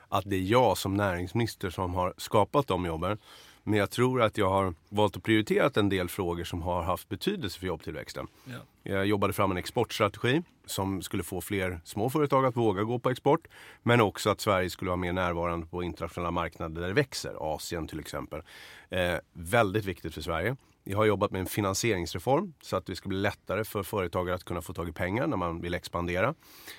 [0.09, 3.17] att det är jag som näringsminister som har skapat de jobben.
[3.63, 7.09] Men jag tror att jag har valt att prioritera en del frågor som har haft
[7.09, 8.27] betydelse för jobbtillväxten.
[8.45, 8.57] Ja.
[8.83, 13.09] Jag jobbade fram en exportstrategi som skulle få fler små företag att våga gå på
[13.09, 13.47] export.
[13.83, 17.55] Men också att Sverige skulle vara mer närvarande på internationella marknader där det växer.
[17.55, 18.41] Asien till exempel.
[18.89, 20.55] Eh, väldigt viktigt för Sverige.
[20.83, 24.43] Jag har jobbat med en finansieringsreform så att det ska bli lättare för företagare att
[24.43, 26.33] kunna få tag i pengar när man vill expandera.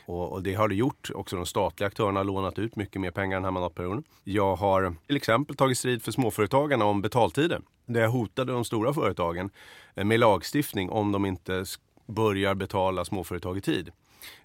[0.07, 1.11] Och, och det har det gjort.
[1.15, 4.05] Också de statliga aktörerna har lånat ut mycket mer pengar den här mandatperioden.
[4.25, 7.61] Jag har till exempel tagit strid för småföretagarna om betaltider.
[7.87, 9.51] Där jag hotade de stora företagen
[9.95, 11.65] eh, med lagstiftning om de inte
[12.07, 13.91] börjar betala småföretag i tid.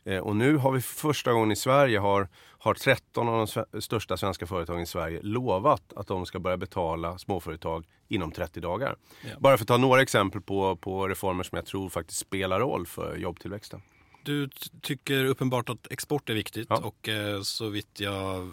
[0.03, 2.27] Eh, Och nu har vi för första gången i Sverige har,
[2.59, 7.17] har 13 av de största svenska företagen i Sverige lovat att de ska börja betala
[7.17, 8.95] småföretag inom 30 dagar.
[9.23, 9.29] Ja.
[9.39, 12.85] Bara för att ta några exempel på, på reformer som jag tror faktiskt spelar roll
[12.85, 13.81] för jobbtillväxten.
[14.23, 14.49] Du
[14.81, 16.77] tycker uppenbart att export är viktigt Ja.
[16.77, 18.49] och eh, så vitt jag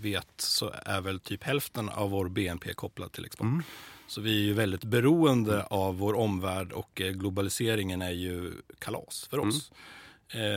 [0.00, 3.44] vet så är väl typ hälften av vår BNP kopplad till export.
[3.46, 3.62] Mm.
[4.06, 9.26] Så vi är ju väldigt beroende av vår omvärld och eh, globaliseringen är ju kalas
[9.30, 9.70] för oss.
[9.70, 9.76] Eh,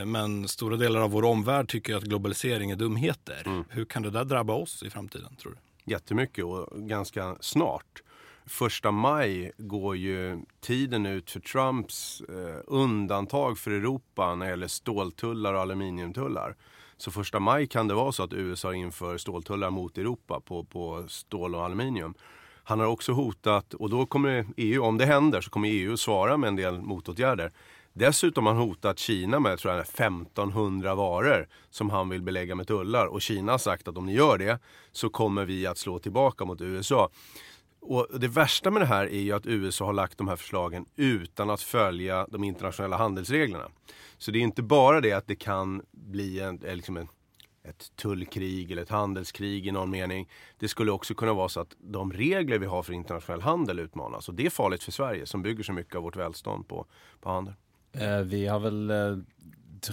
[0.06, 3.42] Men stora delar av vår omvärld tycker att globalisering är dumheter.
[3.46, 3.64] Mm.
[3.68, 5.92] Hur kan det där drabba oss i framtiden tror du?
[5.92, 8.02] Jättemycket och ganska snart.
[8.46, 14.68] Första maj går ju tiden ut för Trumps eh, undantag för Europa när det gäller
[14.68, 16.56] ståltullar och aluminiumtullar.
[16.96, 21.04] Så första maj kan det vara så att USA inför ståltullar mot Europa på, på
[21.08, 22.14] stål och aluminium.
[22.64, 26.36] Han har också hotat, och då kommer EU, om det händer, så kommer EU svara
[26.36, 27.52] med en del motåtgärder.
[27.96, 32.66] Dessutom har han hotat Kina med tror jag, 1500 varor som han vill belägga med
[32.66, 33.06] tullar.
[33.06, 34.58] Och Kina har sagt att om ni gör det
[34.92, 37.10] så kommer vi att slå tillbaka mot USA.
[37.80, 40.86] Och det värsta med det här är ju att USA har lagt de här förslagen
[40.96, 43.68] utan att följa de internationella handelsreglerna.
[44.18, 47.08] Så det är inte bara det att det kan bli en, eh, liksom en,
[47.68, 50.28] ett tullkrig eller ett handelskrig i någon mening.
[50.58, 54.28] Det skulle också kunna vara så att de regler vi har för internationell handel utmanas.
[54.28, 56.86] Och det är farligt för Sverige som bygger så mycket av vårt välstånd på,
[57.20, 57.54] på handel.
[57.94, 59.16] Eh, Vi har väl eh,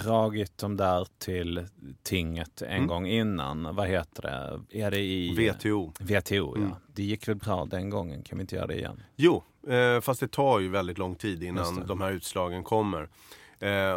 [0.03, 1.65] dragit dem där till
[2.03, 2.87] tinget en Mm.
[2.87, 3.75] gång innan.
[3.75, 4.79] Vad heter det?
[4.79, 5.49] Är det i...
[5.51, 5.93] WTO.
[5.99, 6.69] WTO, Mm.
[6.69, 6.77] ja.
[6.93, 8.23] Det gick väl bra den gången.
[8.23, 9.03] Kan vi inte göra det igen?
[9.15, 13.09] Jo, eh, fast det tar ju väldigt lång tid innan de här utslagen kommer.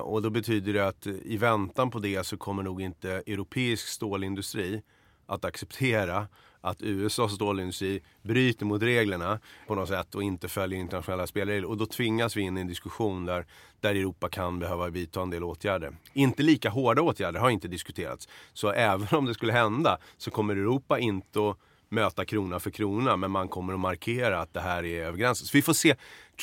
[0.03, 4.83] Och då betyder det att i väntan på det så kommer nog inte europeisk stålindustri
[5.27, 6.27] att acceptera
[6.65, 11.69] att USAs stålindustri bryter mot reglerna på något sätt och inte följer internationella spelregler.
[11.69, 13.47] Och då tvingas vi in i en diskussion där,
[13.81, 15.97] där Europa kan behöva vidta en del åtgärder.
[16.13, 18.29] Inte lika hårda åtgärder har inte diskuterats.
[18.53, 23.17] Så även om det skulle hända så kommer Europa inte att möta krona för krona
[23.17, 25.47] men man kommer att markera att det här är över gränsen.
[25.47, 25.95] Så vi får se.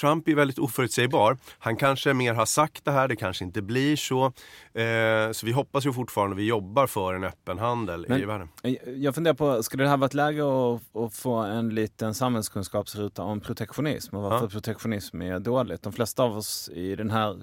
[0.01, 1.38] Trump är väldigt oförutsägbar.
[1.60, 4.25] Han kanske mer har sagt det här, det kanske inte blir så.
[4.73, 8.49] Eh, så vi hoppas ju fortfarande, vi jobbar för en öppen handel Men- i världen.
[8.97, 13.23] Jag funderar på, skulle det här vara ett läge att, att få en liten samhällskunskapsruta
[13.23, 14.49] om protektionism och varför Ja.
[14.49, 15.82] protektionism är dåligt?
[15.82, 17.41] De flesta av oss i den här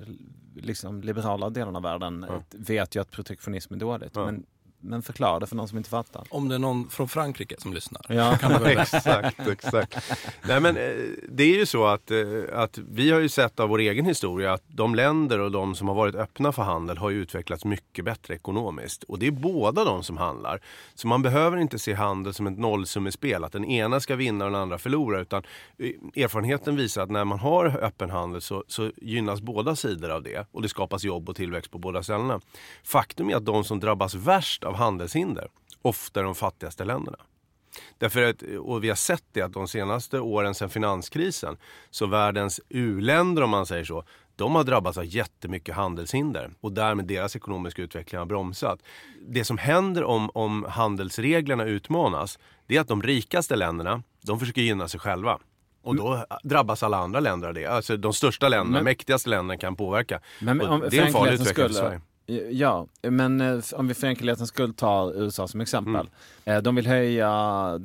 [0.56, 2.42] liksom, liberala delen av världen Ja.
[2.50, 4.12] vet ju att protektionism är dåligt.
[4.14, 4.24] Ja.
[4.26, 4.46] Men,
[4.80, 6.24] men förklara det för någon som inte fattar.
[6.30, 8.02] Om det är någon från Frankrike som lyssnar.
[8.08, 8.38] Ja.
[8.66, 10.12] Exakt, exakt.
[10.48, 10.92] Nej, men, eh,
[11.28, 12.18] det är ju så att, eh,
[12.52, 15.88] att vi har ju sett av vår egen historia att de länder och de som
[15.88, 19.02] har varit öppna för handel har utvecklats mycket bättre ekonomiskt.
[19.02, 20.60] Och det är båda de som handlar.
[20.94, 24.50] Så man behöver inte se handel som ett nollsummespel, att den ena ska vinna och
[24.50, 25.20] den andra förlora.
[25.20, 25.42] Utan
[25.78, 30.22] eh, erfarenheten visar att när man har öppen handel så, så gynnas båda sidor av
[30.22, 30.46] det.
[30.52, 32.40] Och det skapas jobb och tillväxt på båda ställena.
[32.84, 35.48] Faktum är att de som drabbas värst av handelshinder
[35.82, 37.18] ofta de fattigaste länderna.
[37.98, 41.56] Därför att, och vi har sett det att de senaste åren sedan finanskrisen
[41.90, 44.04] så världens u-länder om man säger så
[44.36, 48.82] de har drabbats av jättemycket handelshinder och därmed deras ekonomiska utveckling har bromsat.
[49.28, 54.62] Det som händer om, om handelsreglerna utmanas det är att de rikaste länderna de försöker
[54.62, 55.38] gynna sig själva.
[55.82, 57.66] Och då drabbas alla andra länder av det.
[57.66, 60.20] Alltså de största länderna, Men- mäktigaste länderna kan påverka.
[60.40, 62.00] Men om, det är en farlig utveckling för Sverige.
[62.50, 65.94] Ja, men eh, om vi för enkelhetens skull tar USA som exempel.
[65.94, 66.56] Mm.
[66.56, 67.80] Eh, De vill höja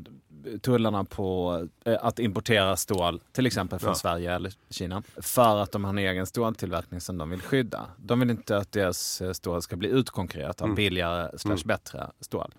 [0.61, 3.95] tullarna på eh, att importera stål, till exempel från Ja.
[3.95, 7.85] Sverige eller Kina, för att de har en egen ståltillverkning som de vill skydda.
[7.97, 10.75] De vill inte att deras stål ska bli utkonkurrerat av Mm.
[10.75, 11.61] billigare slash Mm.
[11.65, 12.53] bättre stål.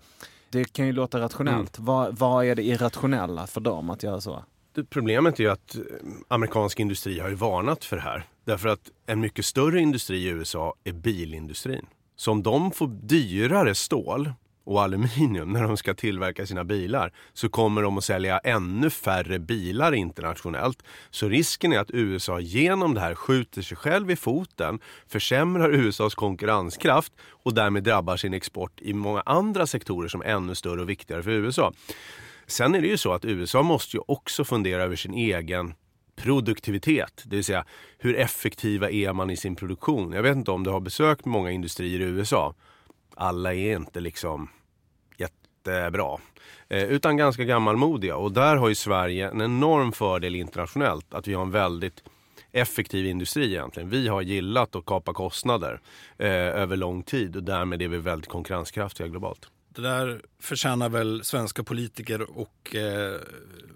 [0.49, 1.79] Det kan ju låta rationellt.
[1.79, 4.43] Vad, vad är det irrationella för dem att göra så?
[4.83, 5.81] Problemet är ju att eh,
[6.27, 8.23] amerikansk industri har ju varnat för det här.
[8.45, 11.85] Därför att en mycket större industri i USA är bilindustrin.
[12.15, 14.31] Så om de får dyrare stål
[14.65, 19.39] och aluminium när de ska tillverka sina bilar så kommer de att sälja ännu färre
[19.39, 20.83] bilar internationellt.
[21.09, 26.15] Så risken är att USA genom det här skjuter sig själv i foten, försämrar USAs
[26.15, 30.89] konkurrenskraft och därmed drabbar sin export i många andra sektorer som är ännu större och
[30.89, 31.73] viktigare för USA.
[32.47, 35.73] Sen är det ju så att USA måste ju också fundera över sin egen
[36.15, 37.23] produktivitet.
[37.25, 37.65] Det vill säga
[37.97, 40.11] hur effektiva är man i sin produktion?
[40.11, 42.55] Jag vet inte om du har besökt många industrier i USA.
[43.15, 44.49] Alla är inte liksom
[45.17, 46.17] jättebra.
[46.69, 48.15] Eh, utan ganska gammalmodiga.
[48.15, 51.13] Och där har ju Sverige en enorm fördel internationellt.
[51.13, 52.03] Att vi har en väldigt
[52.51, 53.89] effektiv industri egentligen.
[53.89, 55.81] Vi har gillat att kapa kostnader
[56.17, 59.49] eh, över lång tid och därmed är vi väldigt konkurrenskraftiga globalt.
[59.75, 63.19] Det där förtjänar väl svenska politiker och eh,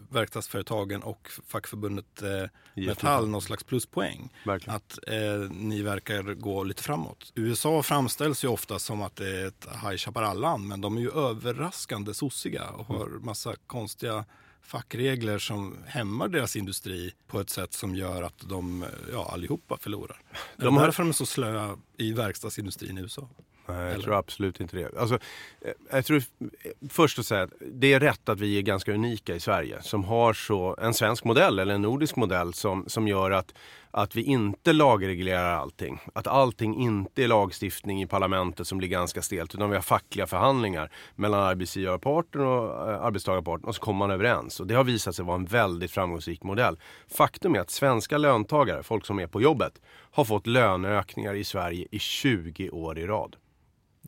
[0.10, 2.50] verkstadsföretagen och fackförbundet eh,
[2.86, 4.30] Metall någon slags pluspoäng.
[4.46, 4.76] Verkligen.
[4.76, 7.32] Att eh, ni verkar gå lite framåt.
[7.36, 11.12] USA framställs ju ofta som att det är ett High Chaparral-land men de är ju
[11.12, 14.26] överraskande sossiga och har massa konstiga
[14.62, 20.22] fackregler som hämmar deras industri på ett sätt som gör att de ja, allihopa förlorar.
[20.58, 23.30] De De är har- därför de är så slöa i verkstadsindustrin i USA.
[23.70, 24.04] Nej, jag Eller?
[24.04, 25.00] tror absolut inte det.
[25.00, 25.16] Alltså,
[25.62, 28.94] eh, jag tror eh, först att säga att det är rätt att vi är ganska
[28.94, 33.08] unika i Sverige som har så en svensk modell eller en nordisk modell som, som
[33.08, 33.54] gör att,
[33.92, 36.00] att vi inte lagreglerar allting.
[36.14, 40.28] Att allting inte är lagstiftning i parlamentet som blir ganska stelt utan vi har fackliga
[40.28, 44.60] förhandlingar mellan arbetsgivarparten och eh, arbetstagarparten och så kommer man överens.
[44.60, 46.78] Och det har visat sig vara en väldigt framgångsrik modell.
[47.08, 51.88] Faktum är att svenska löntagare, folk som är på jobbet, har fått löneökningar i Sverige
[51.92, 53.36] i 20 år i rad.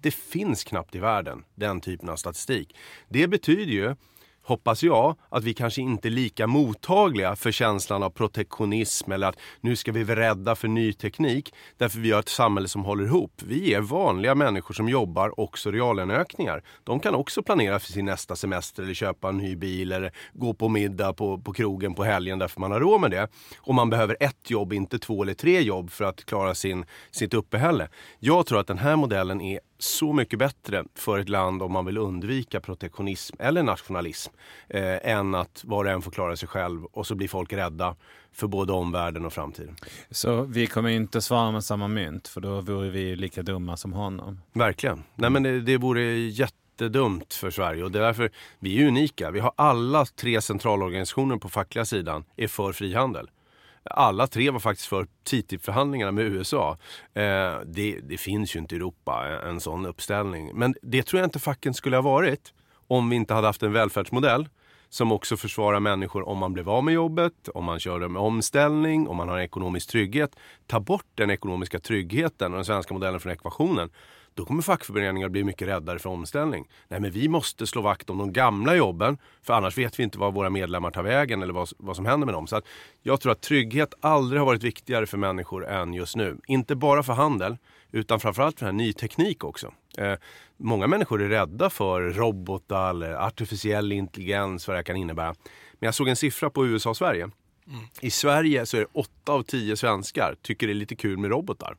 [0.02, 2.76] Det finns knappt i världen den typen av statistik.
[3.10, 3.96] Det betyder ju,
[4.44, 9.40] hoppas jag, att vi kanske inte är lika mottagliga för känslan av protektionism eller att
[9.62, 11.54] nu ska vi vara rädda för ny teknik.
[11.78, 13.42] Därför vi har ett samhälle som håller ihop.
[13.46, 16.64] Vi är vanliga människor som jobbar också reallöneökningar.
[16.84, 20.54] De kan också planera för sin nästa semester eller köpa en ny bil eller gå
[20.54, 23.28] på middag på, på krogen på helgen därför man har råd med det.
[23.58, 27.34] Och man behöver ett jobb, inte två eller tre jobb för att klara sin, sitt
[27.34, 27.88] uppehälle.
[28.20, 31.86] Jag tror att den här modellen är så mycket bättre för ett land om man
[31.86, 34.34] vill undvika protektionism eller nationalism
[34.67, 37.96] eh, än att var och en får klara sig själv och så blir folk rädda
[38.32, 39.76] för både omvärlden och framtiden.
[40.12, 43.94] Så vi kommer inte svara med samma mynt, för då vore vi lika dumma som
[43.94, 44.41] honom.
[44.54, 45.04] Verkligen.
[45.15, 49.32] Nej, men det, det vore jättedumt för Sverige och det är därför vi är unika.
[49.32, 53.30] Vi har alla tre centralorganisationer på fackliga sidan är för frihandel.
[53.84, 56.78] Alla tre var faktiskt för TTIP-förhandlingarna med USA.
[57.13, 60.52] Eh, det, det finns ju inte i Europa en, en sån uppställning.
[60.54, 62.54] Men det tror jag inte facken skulle ha varit
[62.88, 64.50] om vi inte hade haft en välfärdsmodell
[64.89, 69.08] som också försvarar människor om man blev av med jobbet, om man kör med omställning,
[69.08, 70.36] om man har ekonomisk trygghet.
[70.67, 73.89] Ta bort den ekonomiska tryggheten och den svenska modellen från ekvationen.
[74.34, 76.67] Då kommer fackföreningar bli mycket räddare för omställning.
[76.88, 80.20] Nej, men vi måste slå vakt om de gamla jobben, för annars vet vi inte
[80.20, 82.48] vad våra medlemmar tar vägen eller vad, vad som händer med dem.
[82.48, 82.65] Så att
[83.02, 86.38] jag tror att trygghet aldrig har varit viktigare för människor än just nu.
[86.47, 87.58] Inte bara för handel,
[87.91, 89.74] utan framförallt för den här ny teknik också.
[89.97, 90.14] Eh,
[90.58, 95.36] många människor är rädda för robotar eller artificiell intelligens, vad det kan innebära.
[95.74, 97.30] Men jag såg en siffra på USA och Sverige.
[98.01, 101.32] I Sverige så är det 8 av 10 svenskar tycker det är lite kul med
[101.32, 101.78] robotar.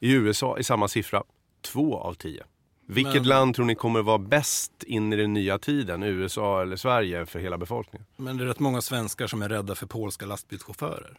[0.00, 1.22] I USA är samma siffra
[1.62, 2.44] 2 av 10.
[2.86, 6.02] Vilket Men- land tror ni kommer vara bäst in i den nya tiden?
[6.02, 8.06] USA eller Sverige för hela befolkningen?
[8.16, 11.18] Men det är rätt många svenskar som är rädda för polska lastbilschaufförer.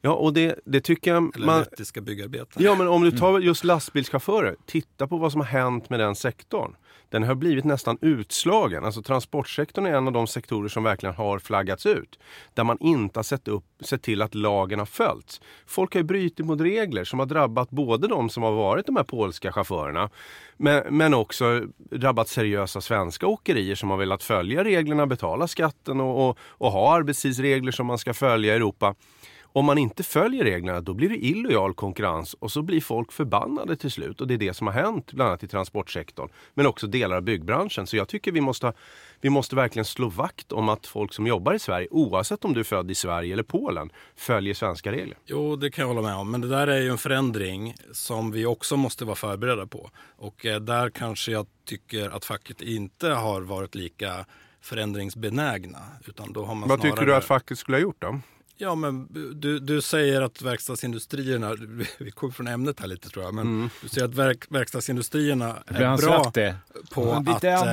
[0.00, 1.58] Ja, och det, det tycker jag Eller man...
[1.58, 2.64] lettiska byggarbetare.
[2.64, 6.14] Ja, men om du tar just lastbilschaufförer, titta på vad som har hänt med den
[6.14, 6.76] sektorn.
[7.12, 8.84] Den har blivit nästan utslagen.
[8.84, 12.18] Alltså transportsektorn är en av de sektorer som verkligen har flaggats ut.
[12.54, 15.40] Där man inte har sett, upp, sett till att lagen har följts.
[15.66, 18.96] Folk har ju brutit mot regler som har drabbat både de som har varit de
[18.96, 20.10] här polska chaufförerna
[20.56, 21.60] men, men också
[21.90, 26.94] drabbat seriösa svenska åkerier som har velat följa reglerna, betala skatten och, och, och ha
[26.94, 28.94] arbetstidsregler som man ska följa i Europa.
[29.54, 33.76] Om man inte följer reglerna då blir det illojal konkurrens och så blir folk förbannade
[33.76, 34.20] till slut.
[34.20, 36.28] Och det är det som har hänt bland annat i transportsektorn.
[36.54, 37.86] Men också delar av byggbranschen.
[37.86, 38.72] Så jag tycker vi måste,
[39.20, 42.60] vi måste verkligen slå vakt om att folk som jobbar i Sverige, oavsett om du
[42.60, 45.18] är född i Sverige eller Polen, följer svenska regler.
[45.26, 46.30] Jo, det kan jag hålla med om.
[46.30, 49.90] Men det där är ju en förändring som vi också måste vara förberedda på.
[50.16, 54.26] Och eh, där kanske jag tycker att facket inte har varit lika
[54.60, 55.78] förändringsbenägna.
[56.06, 56.96] Utan då har man Vad snarare...
[56.96, 58.20] tycker du att facket skulle ha gjort då?
[58.56, 59.08] Ja, men
[59.40, 61.54] du, du säger att verkstadsindustrierna,
[61.98, 63.70] vi kommer från ämnet här lite tror jag, men Mm.
[63.82, 66.18] du säger att verk, verkstadsindustrierna är bra
[66.90, 67.66] på bytte att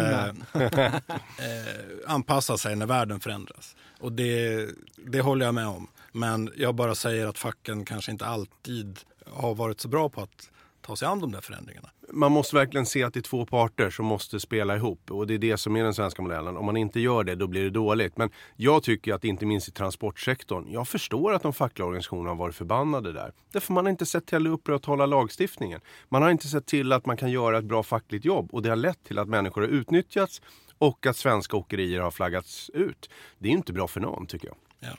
[0.55, 1.73] eh, eh,
[2.07, 3.75] anpassa sig när världen förändras.
[3.99, 4.67] Och det,
[5.05, 5.88] det håller jag med om.
[6.11, 10.49] Men jag bara säger att facken kanske inte alltid har varit så bra på att
[10.82, 11.89] ta sig an de där förändringarna.
[12.12, 15.34] Man måste verkligen se att det är två parter som måste spela ihop och det
[15.34, 16.57] är det som är den svenska modellen.
[16.57, 18.18] Om man inte gör det då blir det dåligt.
[18.18, 22.36] Men jag tycker att inte minst i transportsektorn, jag förstår att de fackliga organisationerna har
[22.36, 23.34] varit förbannade där.
[23.51, 25.82] Därför man har inte sett till att upprätthålla lagstiftningen.
[26.10, 28.70] Man har inte sett till att man kan göra ett bra fackligt jobb och det
[28.70, 30.41] har lett till att människor har utnyttjats
[30.78, 33.10] och att svenska åkerier har flaggats ut.
[33.39, 34.57] Det är inte bra för någon tycker jag.
[34.80, 34.97] Ja.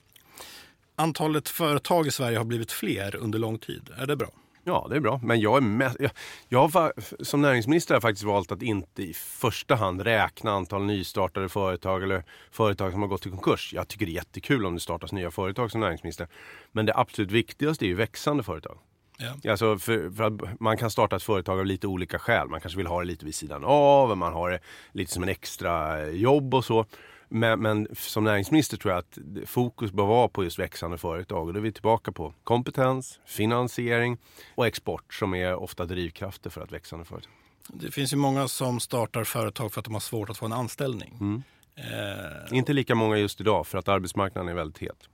[0.97, 3.91] Antalet företag i Sverige har blivit fler under lång tid.
[3.99, 4.29] Är det bra?
[4.65, 5.21] Ja, det är bra.
[5.23, 6.11] Men jag är mest, jag,
[6.49, 6.93] jag har,
[7.25, 12.03] som näringsminister har jag faktiskt valt att inte i första hand räkna antal nystartade företag
[12.03, 13.73] eller företag som har gått i konkurs.
[13.75, 16.29] Jag tycker det är jättekul om det startas nya företag som näringsminister.
[16.73, 18.79] Men det absolut viktigaste är ju växande företag.
[19.19, 19.51] Ja.
[19.51, 22.49] Alltså för, för att man kan starta ett företag av lite olika skäl.
[22.49, 24.61] Man kanske vill ha det lite vid sidan av, man har det
[24.93, 26.87] lite som en extra jobb och så.
[27.33, 29.18] Men, men som näringsminister tror jag att
[29.49, 31.47] fokus bör vara på just växande företag.
[31.47, 34.18] Och då är vi tillbaka på kompetens, finansiering
[34.55, 37.33] och export som är ofta drivkrafter för att växande företag.
[37.68, 40.53] Det finns ju många som startar företag för att de har svårt att få en
[40.53, 41.16] anställning.
[41.20, 41.43] Mm.
[41.76, 45.09] Eh, Inte lika många just idag för att arbetsmarknaden är väldigt het.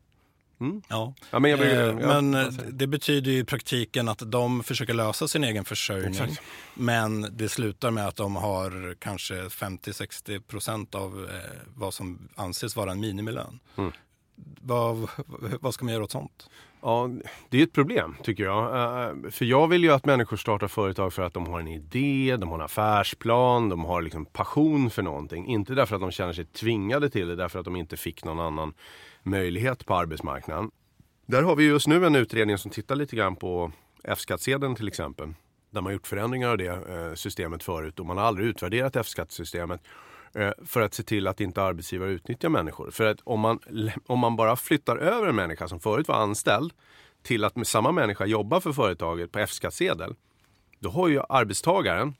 [0.88, 1.14] Ja.
[1.30, 4.94] Ja, men brukar- Eh, ja, men eh, det betyder ju i praktiken att de försöker
[4.94, 6.10] lösa sin egen försörjning.
[6.10, 6.40] Exakt.
[6.74, 12.76] Men det slutar med att de har kanske 50-60 procent av eh, vad som anses
[12.76, 13.58] vara en minimilön.
[13.76, 13.92] Mm.
[14.60, 15.08] Vad,
[15.60, 16.50] vad ska man göra åt sånt?
[16.82, 17.10] Ja,
[17.48, 18.64] det är ett problem tycker jag.
[18.64, 22.36] Eh, För jag vill ju att människor startar företag för att de har en idé,
[22.40, 25.46] de har en affärsplan, de har liksom passion för någonting.
[25.46, 28.40] Inte därför att de känner sig tvingade till det, därför att de inte fick någon
[28.40, 28.74] annan
[29.26, 30.70] möjlighet på arbetsmarknaden.
[31.26, 33.72] Där har vi just nu en utredning som tittar lite grann på
[34.04, 35.34] F-skattsedeln till exempel.
[35.70, 39.80] Där man gjort förändringar av det eh, systemet förut och man har aldrig utvärderat F-skattesystemet
[40.34, 42.90] eh, för att se till att inte arbetsgivare utnyttjar människor.
[42.90, 43.58] För att om man,
[44.06, 46.72] om man bara flyttar över en människa som förut var anställd
[47.22, 50.14] till att med samma människa jobba för företaget på F-skattsedel.
[50.78, 52.14] Då har ju arbetstagaren,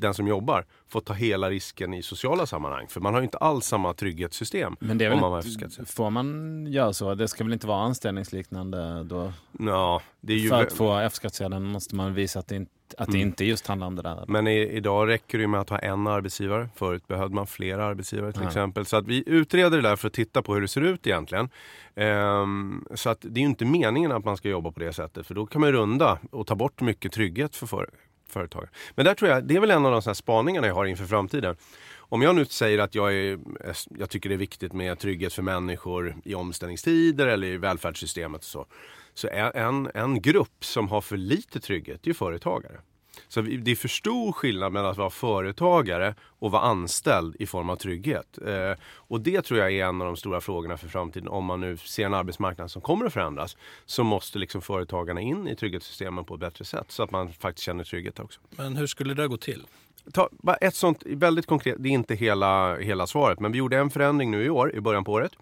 [0.00, 2.86] den som jobbar, fått ta hela risken i sociala sammanhang.
[2.88, 5.42] För man har ju inte alls samma trygghetssystem Men det är om man har
[5.78, 7.14] väl, får man göra så?
[7.14, 9.32] Det ska väl inte vara anställningsliknande då?
[9.58, 10.48] Ja, det är ju...
[10.48, 13.28] För att få F-skattsedeln måste man visa att det inte, att det Mm.
[13.28, 14.24] inte just handlar om det där.
[14.28, 16.68] Men i, idag räcker det med att ha en arbetsgivare.
[16.76, 18.48] Förut behövde man flera arbetsgivare till Ja.
[18.48, 18.86] exempel.
[18.86, 21.48] Så att vi utreder det där för att titta på hur det ser ut egentligen.
[21.94, 25.26] Ehm, så att det är ju inte meningen att man ska jobba på det sättet.
[25.26, 27.90] För då kan man runda och ta bort mycket trygghet för för,
[28.30, 28.70] företagare.
[28.94, 31.04] Men där tror jag, det är väl en av de här spaningarna jag har inför
[31.04, 31.56] framtiden.
[31.96, 33.38] Om jag nu säger att jag, är,
[33.98, 38.44] jag tycker det är viktigt med trygghet för människor i omställningstider eller i välfärdssystemet och
[38.44, 38.66] så.
[39.14, 42.80] Så är en, en grupp som har för lite trygghet, det är ju företagare.
[43.28, 47.70] Så det är för stor skillnad mellan att vara företagare och vara anställd i form
[47.70, 48.38] av trygghet.
[48.46, 51.28] Eh, och det tror jag är en av de stora frågorna för framtiden.
[51.28, 53.56] Om man nu ser en arbetsmarknad som kommer att förändras
[53.86, 57.64] så måste liksom företagarna in i trygghetssystemen på ett bättre sätt så att man faktiskt
[57.64, 58.40] känner trygghet också.
[58.50, 59.66] Men hur skulle det gå till?
[60.12, 63.78] Ta, bara ett sånt väldigt konkret, det är inte hela, hela svaret, men vi gjorde
[63.78, 65.32] en förändring nu i år, i början på året.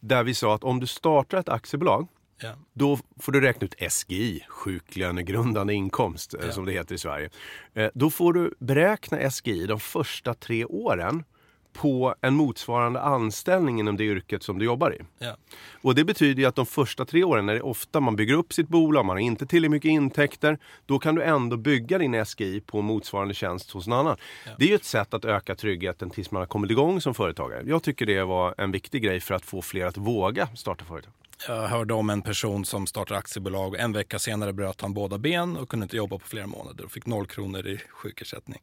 [0.00, 2.08] Där vi sa att om du startar ett aktiebolag
[2.42, 2.52] Ja.
[2.72, 6.52] då får du räkna ut SGI, sjuklönegrundande inkomst eh, Ja.
[6.52, 7.30] som det heter i Sverige.
[7.74, 11.24] Eh, Då får du beräkna SGI de första tre åren
[11.72, 14.98] på en motsvarande anställning inom det yrket som du jobbar i.
[15.18, 15.36] Ja.
[15.82, 18.34] Och det betyder ju att de första tre åren, när det är ofta man bygger
[18.34, 22.24] upp sitt bolag, man har inte tillräckligt mycket intäkter, då kan du ändå bygga din
[22.26, 24.16] SGI på motsvarande tjänst hos någon annan.
[24.58, 27.62] Det är ju ett sätt att öka tryggheten tills man har kommit igång som företagare.
[27.66, 31.12] Jag tycker det var en viktig grej för att få fler att våga starta företag.
[31.48, 33.76] Jag hörde om en person som startade aktiebolag.
[33.78, 36.92] En vecka senare bröt han båda ben och kunde inte jobba på flera månader och
[36.92, 38.62] fick noll kronor i sjukersättning.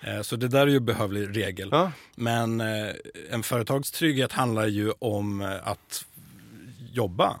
[0.00, 1.68] Eh, Så det där är ju behövlig regel.
[1.72, 1.92] Ja.
[2.16, 2.90] Men eh,
[3.30, 6.04] en företagstrygghet handlar ju om eh, att
[6.92, 7.36] jobba.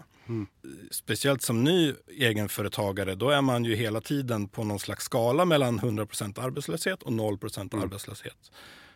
[0.90, 5.80] Speciellt som ny egenföretagare, då är man ju hela tiden på någon slags skala mellan
[5.80, 8.52] 100% arbetslöshet och 0% arbetslöshet.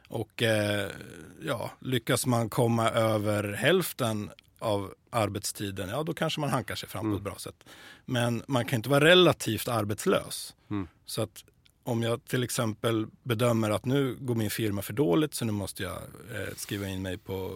[0.09, 0.89] Och eh,
[1.43, 7.11] ja, lyckas man komma över hälften av arbetstiden, ja då kanske man hankar sig fram
[7.11, 7.65] på ett bra sätt.
[8.05, 10.55] Men man kan inte vara relativt arbetslös.
[11.07, 11.45] Så att
[11.89, 15.83] om jag till exempel bedömer att nu går min firma för dåligt så nu måste
[15.83, 17.53] jag eh, skriva in mig på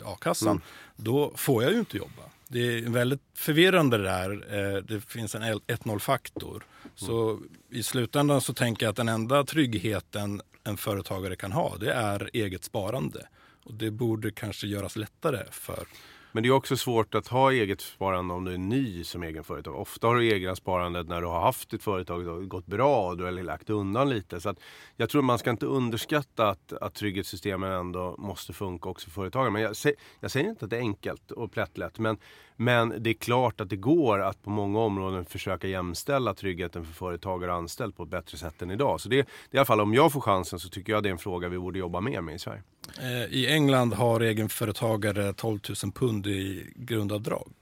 [0.00, 0.60] eh, a-kassan.
[0.96, 2.22] Då får jag ju inte jobba.
[2.48, 4.30] Det är väldigt förvirrande det där.
[4.30, 6.64] Eh, det finns en 1-0-faktor.
[6.94, 7.40] Så
[7.70, 12.30] i slutändan så tänker jag att den enda tryggheten en företagare kan ha det är
[12.32, 13.26] eget sparande.
[13.64, 15.86] Och det borde kanske göras lättare för
[16.32, 19.44] men det är också svårt att ha eget sparande om du är ny som egen
[19.44, 19.80] företag.
[19.80, 23.16] Ofta har du egna sparandet när du har haft ditt företag och gått bra och
[23.16, 24.40] du har lagt undan lite.
[24.40, 24.60] Så att
[24.96, 29.50] jag tror man ska inte underskatta att, att trygghetssystemen ändå måste funka också för företagare.
[29.50, 29.74] Men jag,
[30.20, 31.98] jag säger inte att det är enkelt och plättlätt.
[31.98, 32.18] Men,
[32.56, 36.92] men det är klart att det går att på många områden försöka jämställa tryggheten för
[36.92, 39.00] företagare och anställd på ett bättre sätt än idag.
[39.00, 41.08] Så det, det är i alla fall om jag får chansen så tycker jag det
[41.08, 42.62] är en fråga vi borde jobba mer med i Sverige.
[42.98, 47.52] Eh, I England har egenföretagare 12 000 pund i grundavdrag.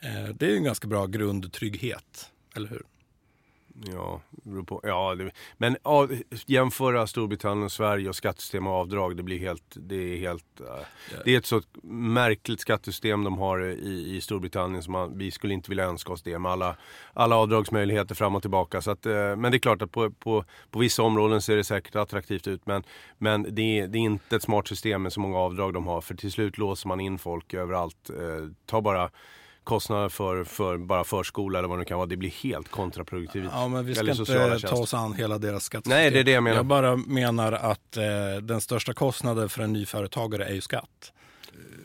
[0.00, 2.82] Eh, det är en ganska bra grundtrygghet, eller hur?
[3.84, 4.20] Ja,
[4.66, 4.80] på.
[4.82, 6.08] Ja, det, men ja,
[6.46, 10.66] jämföra Storbritannien och Sverige och skattesystem och avdrag, det blir helt, det är helt, äh,
[11.24, 15.54] det är ett så märkligt skattesystem de har i, i Storbritannien som man, vi skulle
[15.54, 16.76] inte vilja önska oss det med alla,
[17.12, 18.82] alla avdragsmöjligheter fram och tillbaka.
[18.82, 21.64] Så att, eh, men det är klart att på, på, på vissa områden ser det
[21.64, 22.82] säkert attraktivt ut men,
[23.18, 26.00] men det, är, det är inte ett smart system med så många avdrag de har
[26.00, 28.10] för till slut låser man in folk överallt.
[28.10, 29.10] Eh, ta bara
[29.66, 32.06] kostnader för, för bara förskola eller vad det kan vara.
[32.06, 33.48] Det blir helt kontraproduktivt.
[33.52, 34.80] Ja, men vi ska inte sociala ta tjänster.
[34.80, 35.98] oss an hela deras skattesystem.
[35.98, 36.56] Nej, det är det jag menar.
[36.56, 38.04] Jag bara menar att eh,
[38.42, 41.12] den största kostnaden för en ny företagare är ju skatt.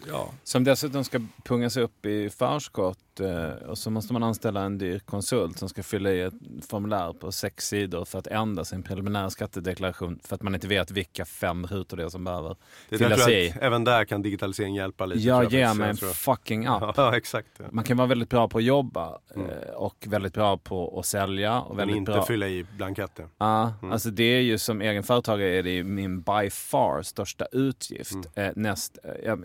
[0.08, 4.78] Ja, Som dessutom ska pungas upp i förskott eh, och så måste man anställa en
[4.78, 6.34] dyr konsult som ska fylla i ett
[6.70, 10.92] formulär på sex sidor för att ändra sin preliminära skattedeklaration för att man inte vet
[10.92, 12.56] vilka fem rutor det är som behöver
[12.90, 13.48] Det fyllas i.
[13.48, 15.22] jag även där kan digitalisering hjälpa lite.
[15.22, 15.80] Jag ger faktiskt.
[15.80, 16.94] mig en Jag fucking app.
[16.98, 17.48] Ja, exakt.
[17.58, 17.66] Ja.
[17.72, 21.62] Man kan vara väldigt bra på att jobba eh, och väldigt bra på att sälja.
[21.62, 22.26] Och Men väldigt inte bra.
[22.26, 23.26] fylla i blanketter.
[23.38, 28.12] Ja, alltså det är ju som egen företagare är det min by far största utgift.
[28.36, 28.50] Mm.
[28.50, 29.36] Eh, näst, eh, ja,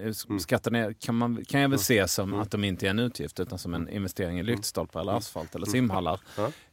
[0.47, 3.41] skatten är, kan, man, kan jag väl se som att de inte är en utgift
[3.41, 6.21] utan som en investering i lyktstolpar eller asfalt eller simhallar.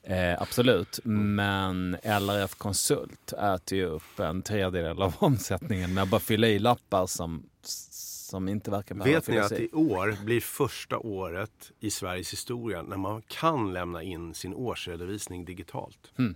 [0.04, 6.20] Eh, absolut, men LRF Konsult äter ju upp en tredjedel av omsättningen med att bara
[6.20, 9.70] fylla i lappar som, som inte verkar behöva Vet ni att i.
[9.72, 16.12] år blir första året i Sveriges historia när man kan lämna in sin årsredovisning digitalt.
[16.18, 16.36] Mm.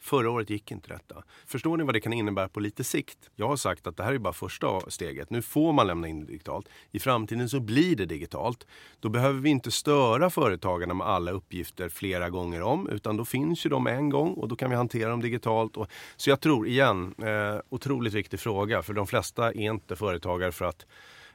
[0.00, 1.22] Förra året gick inte detta.
[1.46, 3.30] Förstår ni vad det kan innebära på lite sikt?
[3.36, 5.30] Jag har sagt att det här är bara första steget.
[5.30, 6.68] Nu får man lämna in digitalt.
[6.90, 8.66] I framtiden så blir det digitalt.
[9.00, 12.88] Då behöver vi inte störa företagarna med alla uppgifter flera gånger om.
[12.88, 15.76] Utan då finns ju de en gång och då kan vi hantera dem digitalt.
[15.76, 18.82] Och, så jag tror, igen, eh, otroligt viktig fråga.
[18.82, 20.86] För de flesta är inte företagare för att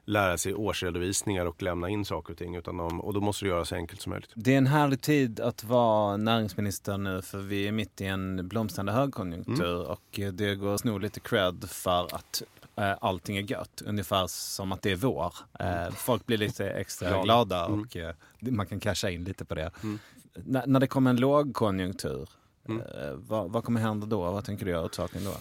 [0.05, 2.55] lära sig årsredovisningar och lämna in saker och ting.
[2.55, 4.31] Utan de, och då måste det göras så enkelt som möjligt.
[4.35, 8.47] Det är en härlig tid att vara näringsminister nu för vi är mitt i en
[8.47, 9.87] blomstrande högkonjunktur Mm.
[9.91, 12.43] och det går att sno lite cred för att
[12.75, 13.81] eh, allting är gött.
[13.85, 15.33] Ungefär som att det är vår.
[15.59, 17.23] Eh, folk blir lite extra Glada.
[17.23, 17.81] glada Mm.
[17.81, 19.71] och eh, man kan casha in lite på det.
[19.83, 19.99] Mm.
[20.65, 22.29] När det kommer en lågkonjunktur,
[22.69, 22.81] Mm.
[22.81, 24.31] eh, vad, vad kommer hända då?
[24.31, 25.31] Vad tänker du göra åt saken då?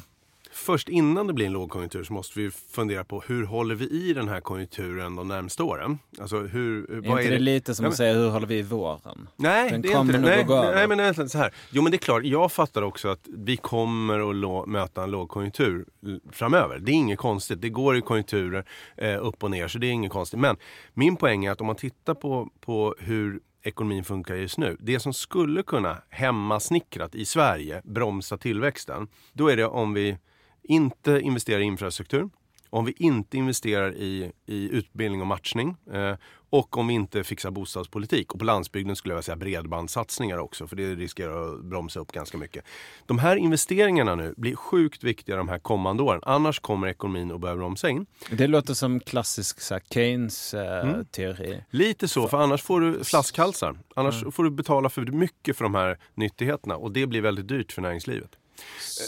[0.52, 4.12] Först innan det blir en lågkonjunktur så måste vi fundera på hur håller vi i
[4.12, 5.98] den här konjunkturen de närmaste åren?
[6.20, 9.28] Alltså hur, Är inte det lite som att säga hur håller vi i våren?
[9.36, 10.44] Nej, Den det är kommer inte det.
[10.46, 11.54] Nej, nej, men är så här.
[11.70, 12.24] Jo, men det är klart.
[12.24, 15.84] Jag fattar också att vi kommer att möta en lågkonjunktur
[16.32, 16.78] framöver.
[16.78, 17.60] Det är inget konstigt.
[17.60, 18.64] Det går i konjunkturer
[18.96, 20.40] eh, upp och ner, så det är inget konstigt.
[20.40, 20.56] Men
[20.94, 24.76] min poäng är att om man tittar på, på hur ekonomin funkar just nu.
[24.80, 29.08] Det som skulle kunna hemmasnickrat i Sverige bromsa tillväxten.
[29.32, 30.18] Då är det om vi
[30.62, 32.30] inte investerar i infrastruktur,
[32.70, 36.14] om vi inte investerar i, i utbildning och matchning eh,
[36.50, 38.32] och om vi inte fixar bostadspolitik.
[38.32, 42.12] Och på landsbygden skulle jag vilja säga bredbandssatsningar också för det riskerar att bromsa upp
[42.12, 42.64] ganska mycket.
[43.06, 46.20] De här investeringarna nu blir sjukt viktiga de här kommande åren.
[46.22, 48.06] Annars kommer ekonomin att börja bromsa in.
[48.30, 49.92] Det låter som klassisk så här, Mm.
[49.94, 51.64] Keynes-teori.
[51.70, 53.78] Lite så, för annars får du flaskhalsar.
[53.96, 57.72] Annars får du betala för mycket för de här nyttigheterna och det blir väldigt dyrt
[57.72, 58.38] för näringslivet.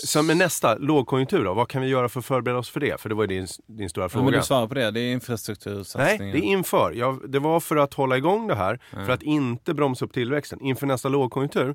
[0.04, 3.00] Så med nästa lågkonjunktur då, vad kan vi göra för att förbereda oss för det?
[3.00, 4.24] För det var ju din, din stora Ja, fråga.
[4.24, 6.32] men du svarar på det, det är Nej, infrastruktursatsningar.
[6.32, 6.92] det är inför.
[6.92, 10.60] Ja, det var för att hålla igång det här, för att inte bromsa upp tillväxten.
[10.60, 11.74] Inför nästa lågkonjunktur,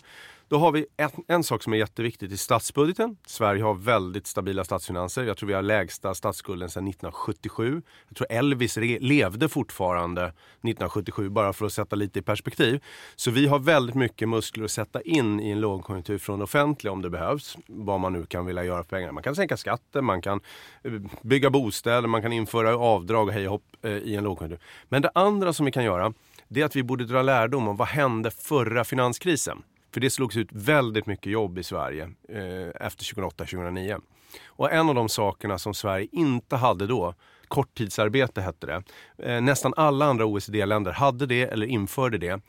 [0.50, 3.18] då har vi en, en sak som är jätteviktigt i statsbudgeten.
[3.26, 5.24] Sverige har väldigt stabila statsfinanser.
[5.24, 7.82] Jag tror vi har lägsta statsskulden sedan 1977.
[8.08, 12.84] Jag tror Elvis re- levde fortfarande 1977, bara för att sätta lite i perspektiv.
[13.16, 16.92] Så vi har väldigt mycket muskler att sätta in i en lågkonjunktur från det offentliga
[16.92, 17.58] om det behövs.
[17.68, 19.12] Vad man nu kan vilja göra för pengarna.
[19.12, 20.42] Man kan sänka skatten, man kan
[20.84, 20.92] eh,
[21.22, 24.66] bygga bostäder, man kan införa avdrag och hej hopp eh, i en lågkonjunktur.
[24.88, 26.14] Men det andra som vi kan göra,
[26.48, 29.62] det är att vi borde dra lärdom om vad hände förra finanskrisen.
[29.94, 34.02] För det slogs ut väldigt mycket jobb i Sverige eh, efter 2008-2009.
[34.46, 37.14] Och en av de sakerna som Sverige inte hade då,
[37.48, 38.84] korttidsarbete hette det.
[39.24, 42.42] Eh, nästan alla andra OECD-länder hade det eller införde det.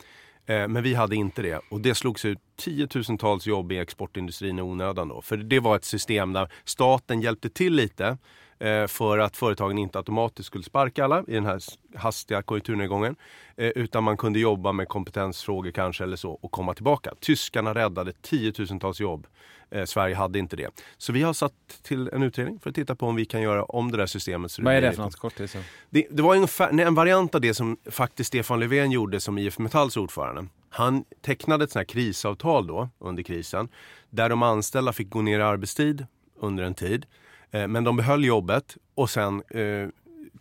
[0.45, 1.61] Eh, men vi hade inte det.
[1.69, 5.21] Och det slogs ut tiotusentals jobb i exportindustrin i onödan då.
[5.21, 8.17] För det var ett system där staten hjälpte till lite
[8.87, 11.59] för att företagen inte automatiskt skulle sparka alla i den här
[11.95, 13.15] hastiga konjunkturnedgången.
[13.57, 17.13] Eh, utan man kunde jobba med kompetensfrågor kanske eller så och komma tillbaka.
[17.19, 19.27] Tyskarna räddade tiotusentals jobb.
[19.71, 20.69] Eh, Sverige hade inte det.
[20.97, 23.63] Så vi har satt till en utredning för att titta på om vi kan göra
[23.63, 24.51] om det där systemet.
[24.51, 25.55] Så Vad är det för något korttids?
[25.89, 29.59] det, det var ungefär, en variant av det som faktiskt Stefan Löfven gjorde som IF
[29.59, 30.45] Metalls ordförande.
[30.69, 33.69] Han tecknade ett sånt här krisavtal då under krisen
[34.09, 36.05] där de anställda fick gå ner i arbetstid
[36.39, 37.05] under en tid.
[37.51, 39.89] Eh, men de behöll jobbet och sen eh,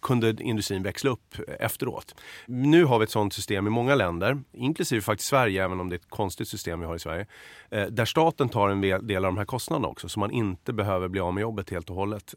[0.02, 2.14] kunde industrin växla upp efteråt.
[2.46, 5.94] Nu har vi ett sånt system i många länder, inklusive faktiskt Sverige, även om det
[5.94, 7.26] är ett konstigt system vi har i Sverige.
[7.70, 11.08] Eh, där staten tar en del av de här kostnaderna också, så man inte behöver
[11.08, 12.34] bli av med jobbet helt och hållet.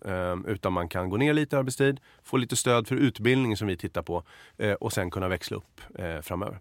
[0.47, 3.77] Utan man kan gå ner lite i arbetstid, få lite stöd för utbildning som vi
[3.77, 4.23] tittar på
[4.79, 5.81] och sen kunna växla upp
[6.21, 6.59] framöver.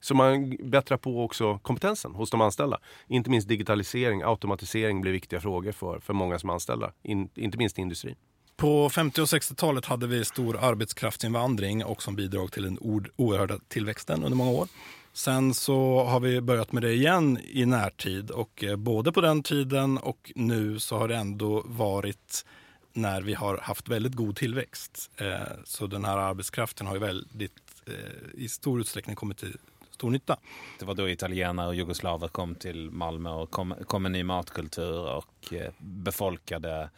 [0.00, 2.78] Så man bättrar på också kompetensen hos de anställda.
[3.08, 6.92] Inte minst digitalisering, automatisering blir viktiga frågor för, för många som är anställda.
[7.02, 8.16] In, inte minst i industrin.
[8.56, 12.78] På 50 och 60-talet hade vi stor arbetskraftsinvandring och som bidrag till den
[13.16, 14.68] oerhörda tillväxten under många år.
[15.12, 19.42] Sen så har vi börjat med det igen i närtid och eh, både på den
[19.42, 22.44] tiden och nu så har det ändå varit
[22.92, 25.10] när vi har haft väldigt god tillväxt.
[25.16, 27.94] Eh, så den här arbetskraften har ju väldigt eh,
[28.34, 29.56] i stor utsträckning kommit till
[30.00, 30.36] stor nytta.
[30.78, 35.08] Det var då italienare och jugoslaver kom till Malmö och kom, kom en ny matkultur
[35.08, 36.90] och eh, befolkade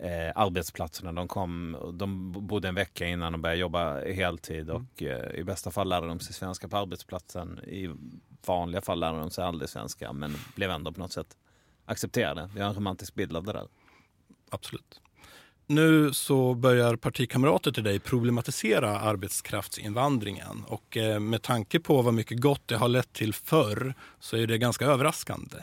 [0.00, 1.12] eh, arbetsplatserna.
[1.12, 5.70] De, kom, de bodde en vecka innan de började jobba heltid och eh, i bästa
[5.70, 7.58] fall lärde de sig svenska på arbetsplatsen.
[7.58, 7.90] I
[8.46, 11.36] vanliga fall lärde de sig aldrig svenska men blev ändå på något sätt
[11.84, 12.50] accepterade.
[12.54, 13.68] Vi har en romantisk bild av det där.
[14.50, 15.00] Absolut.
[15.68, 22.40] Nu så börjar partikamrater till dig problematisera arbetskraftsinvandringen och eh, med tanke på vad mycket
[22.40, 25.56] gott det har lett till förr så är det ganska överraskande.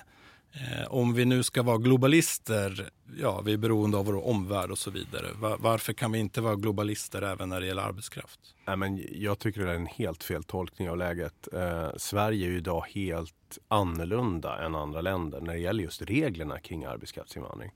[0.53, 2.89] Eh, om vi nu ska vara globalister,
[3.19, 5.27] ja vi är beroende av vår omvärld och så vidare.
[5.59, 8.39] Varför kan vi inte vara globalister även när det gäller arbetskraft?
[8.67, 11.47] Nej, men jag tycker det är en helt fel tolkning av läget.
[11.53, 16.59] Eh, Sverige är ju idag helt annorlunda än andra länder när det gäller just reglerna
[16.59, 17.71] kring arbetskraftsinvandring.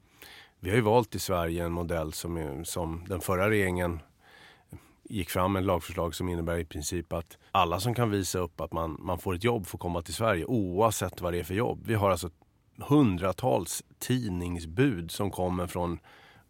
[0.60, 4.00] Vi har ju valt i Sverige en modell som, som den förra regeringen
[5.10, 8.62] gick fram med ett lagförslag som innebär i princip att alla som kan visa upp
[8.62, 11.54] att man, man får ett jobb får komma till Sverige oavsett vad det är för
[11.54, 11.84] jobb.
[11.86, 12.30] Vi har alltså
[12.78, 16.00] hundratals tidningsbud som kommer från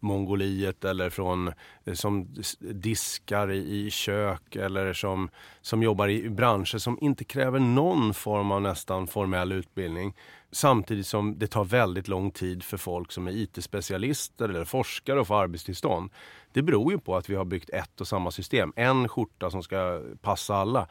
[0.00, 1.52] Mongoliet eller från,
[1.84, 5.30] eh, som diskar i, i kök eller som,
[5.60, 10.14] som jobbar i branscher som inte kräver någon form av nästan formell utbildning.
[10.50, 15.26] Samtidigt som det tar väldigt lång tid för folk som är IT-specialister eller forskare att
[15.26, 16.10] få arbetstillstånd.
[16.52, 18.72] Det beror ju på att vi har byggt ett och samma system.
[18.76, 20.88] En skjorta som ska passa alla.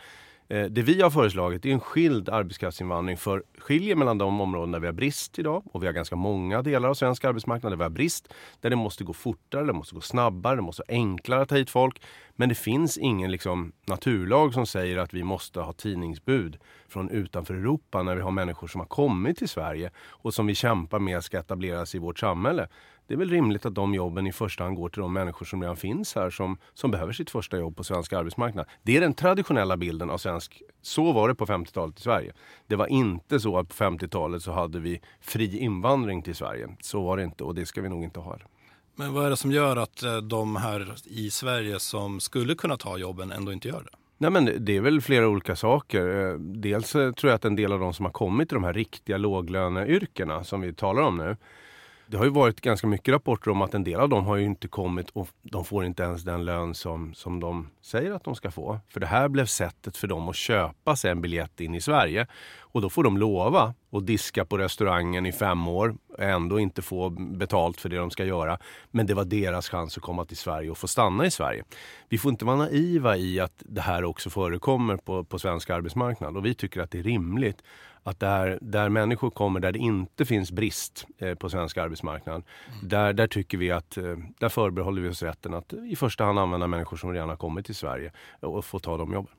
[0.50, 4.80] Eh, det vi har föreslagit är en skild arbetskraftsinvandring för skiljer mellan de områden där
[4.80, 7.84] vi har brist idag och vi har ganska många delar av svensk arbetsmarknad där vi
[7.84, 8.34] har brist.
[8.62, 11.56] Där det måste gå fortare, det måste gå snabbare, det måste vara enklare att ta
[11.56, 12.02] hit folk.
[12.36, 17.54] Men det finns ingen liksom, naturlag som säger att vi måste ha tidningsbud från utanför
[17.54, 21.24] Europa när vi har människor som har kommit till Sverige och som vi kämpar med
[21.24, 22.68] ska etableras i vårt samhälle.
[23.08, 25.62] Det är väl rimligt att de jobben i första hand går till de människor som
[25.62, 28.66] redan finns här som, som behöver sitt första jobb på svensk arbetsmarknad.
[28.84, 30.62] Det är den traditionella bilden av svensk...
[30.82, 32.34] Så var det på 50-talet i Sverige.
[32.68, 36.70] Det var inte så att på 50-talet så hade vi fri invandring till Sverige.
[36.82, 38.38] Så var det inte och det ska vi nog inte ha.
[38.96, 42.78] Men vad är det som gör att eh, de här i Sverige som skulle kunna
[42.78, 43.98] ta jobben ändå inte gör det?
[44.18, 46.32] Nej, men det är väl flera olika saker.
[46.32, 48.64] Eh, Dels eh, tror jag att en del av de som har kommit till de
[48.64, 51.38] här riktiga låglöneyrkena som vi talar om nu.
[52.10, 54.46] Det har ju varit ganska mycket rapporter om att en del av dem har ju
[54.46, 58.36] inte kommit och de får inte ens den lön som, som de säger att de
[58.36, 58.80] ska få.
[58.90, 62.28] För det här blev sättet för dem att köpa sig en biljett in i Sverige.
[62.60, 66.82] Och då får de lova att diska på restaurangen i fem år och ändå inte
[66.82, 68.60] få betalt för det de ska göra.
[68.92, 71.64] Men det var deras chans att komma till Sverige och få stanna i Sverige.
[72.10, 76.38] Vi får inte vara naiva i att det här också förekommer på, på svensk arbetsmarknad
[76.38, 77.64] och vi tycker att det är rimligt
[78.08, 82.44] att där, där människor kommer där det inte finns brist eh, på svensk arbetsmarknad,
[82.84, 86.40] där, där tycker vi att, eh, där förbehåller vi oss rätten att i första hand
[86.40, 89.34] använda människor som redan har kommit till Sverige och få ta de jobben.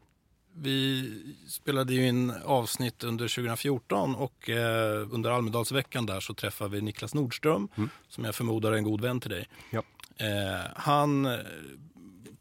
[0.55, 1.11] Vi
[1.49, 7.15] spelade ju in avsnitt under 2014 och eh, under Almedalsveckan där så träffade vi Niklas
[7.15, 7.69] Nordström
[8.09, 9.49] som jag förmodar är en god vän till dig.
[9.71, 9.83] Ja.
[10.17, 11.39] Eh, han eh,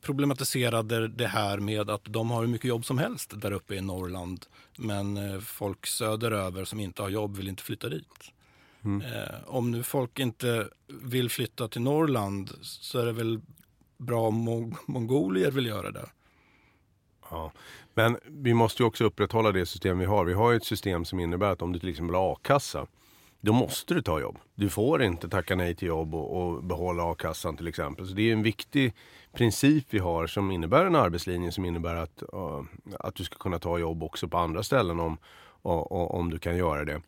[0.01, 3.81] problematiserade det här med att de har hur mycket jobb som helst där uppe i
[3.81, 4.45] Norrland
[4.77, 8.31] men eh, folk söderöver som inte har jobb vill inte flytta dit.
[9.03, 13.41] Eh, om nu folk inte vill flytta till Norrland så är det väl
[13.97, 16.09] bra om mong- mongolier vill göra det.
[17.29, 17.51] Ja.
[17.93, 20.25] Men vi måste ju också upprätthålla det system vi har.
[20.25, 22.87] Vi har ju ett system som innebär att om du till exempel har a-kassa,
[23.47, 24.37] då måste du ta jobb.
[24.55, 28.07] Du får inte tacka nej till jobb och, och behålla a-kassan till exempel.
[28.07, 28.93] Så det är en viktig
[29.33, 32.63] princip vi har som innebär en arbetslinje som innebär att, uh,
[32.99, 35.17] att du ska kunna ta jobb också på andra ställen om,
[35.65, 37.01] uh, om du kan göra det.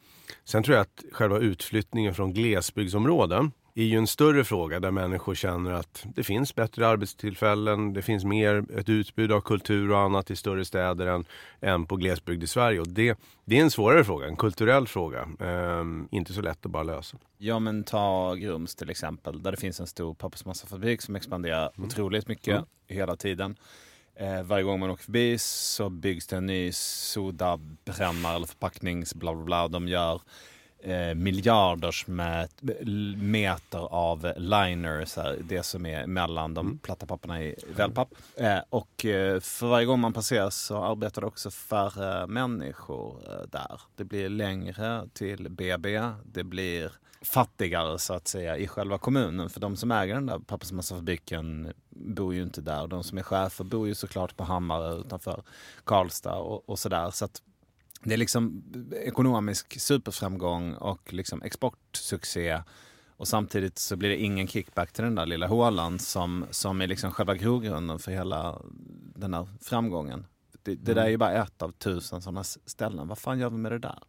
[0.44, 3.52] Sen tror jag att själva utflyttningen från glesbygdsområden
[3.82, 8.26] är ju en större fråga där människor känner att det finns bättre arbetstillfällen, det finns
[8.26, 11.26] mer ett utbud av kultur och annat i större städer än,
[11.62, 12.80] än på glesbygd i Sverige.
[12.80, 15.30] Och det, det är en svårare fråga, en kulturell fråga.
[15.40, 17.18] Ehm, inte så lätt att bara lösa.
[17.38, 22.28] Ja men ta Grums till exempel där det finns en stor pappersmassafabrik som expanderar otroligt
[22.28, 23.56] mycket hela tiden.
[24.16, 29.34] Eh, varje gång man åker förbi så byggs det en ny sodabrännare eller förpacknings bla
[29.34, 29.68] bla bla.
[29.68, 30.22] De gör
[30.82, 32.52] eh, miljarders met,
[33.18, 38.10] meter av liner, så här, det som är mellan de platta papperna i wellpapp.
[38.36, 43.22] Eh, och eh, för varje gång man passerar så arbetar det också färre människor
[43.52, 43.82] där.
[43.96, 49.50] Det blir längre till BB, det blir fattigare så att säga i själva kommunen.
[49.50, 52.88] För de som äger den där pappersmassafabriken bor ju inte där.
[52.88, 55.44] De som är chefer bor ju såklart på Hammarö utanför
[55.84, 57.12] Karlstad och, och sådär.
[57.12, 57.42] Så att
[58.04, 58.64] det är liksom
[59.06, 62.62] ekonomisk superframgång och liksom exportsuccé.
[63.10, 66.88] Och samtidigt så blir det ingen kickback till den där lilla hålan som, som är
[66.88, 68.62] liksom själva grogrunden för hela
[69.16, 70.26] den här framgången.
[70.64, 73.08] Det, det där är ju bara ett av tusen sådana ställen.
[73.08, 74.00] Vad fan gör vi med det där?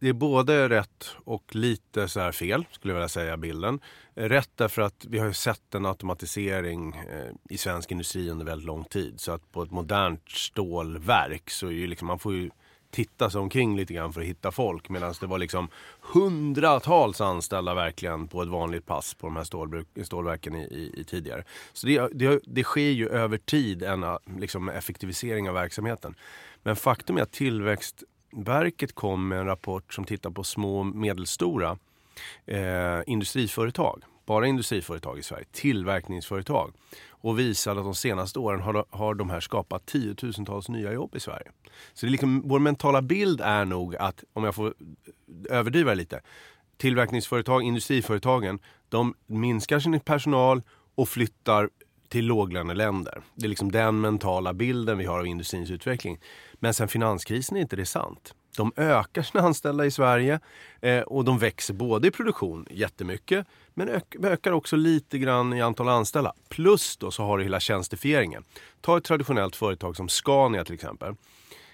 [0.00, 3.80] Det är både rätt och lite så här fel, skulle jag vilja säga, bilden.
[4.14, 8.66] Rätt därför att vi har ju sett en automatisering eh, i svensk industri under väldigt
[8.66, 9.20] lång tid.
[9.20, 12.50] Så att på ett modernt stålverk så är ju liksom, man får ju
[12.90, 14.88] titta sig omkring lite grann för att hitta folk.
[14.88, 15.68] Medan det var liksom
[16.00, 21.04] hundratals anställda verkligen på ett vanligt pass på de här stålbruk, stålverken i, i, i
[21.04, 21.44] tidigare.
[21.72, 24.04] Så det, det, det sker ju över tid en
[24.38, 26.14] liksom, effektivisering av verksamheten.
[26.62, 30.86] Men faktum är att tillväxt Verket kom med en rapport som tittar på små och
[30.86, 31.78] medelstora
[32.46, 34.02] eh, industriföretag.
[34.26, 36.72] Bara industriföretag i Sverige, tillverkningsföretag.
[37.08, 41.20] Och visade att de senaste åren har, har de här skapat tiotusentals nya jobb i
[41.20, 41.50] Sverige.
[41.94, 44.74] Så det är liksom, vår mentala bild är nog att, om jag får
[45.50, 46.20] överdriva lite,
[46.76, 48.58] tillverkningsföretag, industriföretagen,
[48.88, 50.62] de minskar sin personal
[50.94, 51.70] och flyttar
[52.10, 53.22] till låglöneländer.
[53.34, 56.18] Det är liksom den mentala bilden vi har av industrins utveckling.
[56.54, 58.34] Men sen finanskrisen är inte det sant.
[58.56, 60.40] De ökar sina anställda i Sverige
[60.80, 65.62] eh, och de växer både i produktion jättemycket men ök, ökar också lite grann i
[65.62, 66.32] antal anställda.
[66.48, 68.44] Plus då så har du hela tjänstifieringen.
[68.80, 71.14] Ta ett traditionellt företag som Scania till exempel.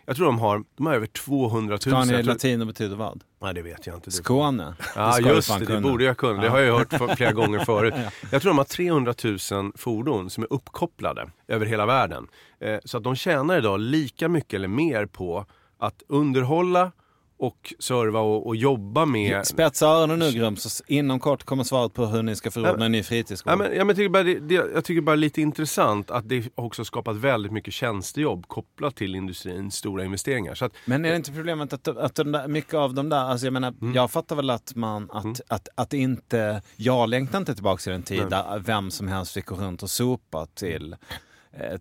[0.07, 1.81] Jag tror de har, de har över 200 000.
[1.81, 3.23] Skåne tror- latino betyder vad?
[3.43, 4.11] Nej, det vet jag inte.
[4.11, 4.75] Det- Skåne.
[4.97, 5.59] Ja, du just det.
[5.59, 5.81] Det kunna.
[5.81, 6.43] borde jag kunna.
[6.43, 7.95] Det har jag hört flera gånger förut.
[8.33, 9.15] Jag tror de har 300
[9.53, 12.27] 000 fordon som är uppkopplade över hela världen.
[12.61, 15.47] Eh, Så att de tjänar idag lika mycket eller mer på
[15.79, 16.93] att underhålla
[17.39, 19.47] och serva och, och jobba med...
[19.47, 22.93] Spetsa öronen nu Grums, så inom kort kommer svaret på hur ni ska förordna en
[22.93, 23.53] ny fritidsgård.
[23.53, 26.29] Ja, men, ja, men jag, tycker bara det, det, jag tycker bara lite intressant att
[26.29, 30.55] det också skapat väldigt mycket tjänstejobb kopplat till industrins stora investeringar.
[30.55, 33.19] Så att, Men är det inte problemet att, att den där, mycket av de där,
[33.19, 33.95] alltså jag menar, Mm.
[33.95, 38.03] jag fattar väl att man, att, att, att inte, jag längtar inte tillbaka till en
[38.03, 40.97] tid där vem som helst fick gå runt och sopa till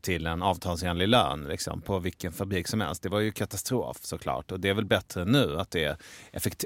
[0.01, 3.03] till en avtalsenlig lön liksom, på vilken fabrik som helst.
[3.03, 4.51] Det var ju katastrof såklart.
[4.51, 5.97] Och det är väl bättre nu att, det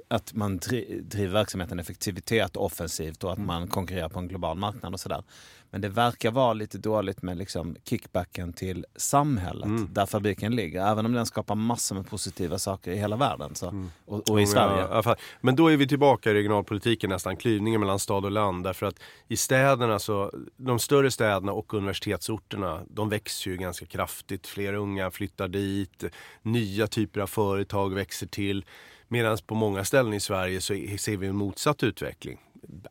[0.07, 4.93] att man dri- driver verksamheten effektivitet offensivt och att man konkurrerar på en global marknad
[4.93, 5.23] och sådär.
[5.71, 10.91] Men det verkar vara lite dåligt med liksom kickbacken till samhället där fabriken ligger.
[10.91, 14.45] Även om den skapar massor med positiva saker i hela världen så, och, och i
[14.45, 14.87] Sverige.
[14.91, 15.15] Ja, fall.
[15.41, 18.63] Men då är vi tillbaka i regionalpolitiken nästan, klyvningen mellan stad och land.
[18.63, 24.47] Därför att i städerna, så, de större städerna och universitetsorterna, de växer ju ganska kraftigt.
[24.47, 26.03] Fler unga flyttar dit,
[26.41, 28.65] nya typer av företag växer till.
[29.07, 32.39] Medan på många ställen i Sverige så ser vi en motsatt utveckling.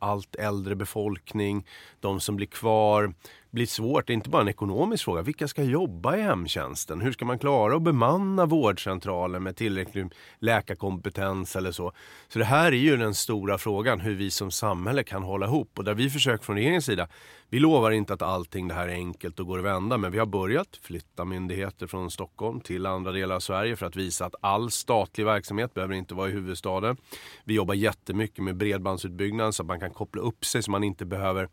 [0.01, 1.65] Allt äldre befolkning,
[1.99, 3.13] de som blir kvar,
[3.51, 4.07] blir svårt.
[4.07, 5.21] Det är inte bara en ekonomisk fråga.
[5.21, 7.01] Vilka ska jobba i hemtjänsten?
[7.01, 11.91] Hur ska man klara att bemanna vårdcentralen med tillräcklig läkarkompetens eller så?
[12.27, 15.71] Så det här är ju den stora frågan, hur vi som samhälle kan hålla ihop.
[15.77, 17.07] Och där vi försöker från regeringens sida,
[17.49, 20.19] vi lovar inte att allting det här är enkelt och går att vända, men vi
[20.19, 24.35] har börjat flytta myndigheter från Stockholm till andra delar av Sverige för att visa att
[24.41, 26.97] all statlig verksamhet behöver inte vara i huvudstaden.
[27.43, 31.05] Vi jobbar jättemycket med bredbandsutbyggnad så att man kan koppla upp sig så man inte
[31.05, 31.49] behöver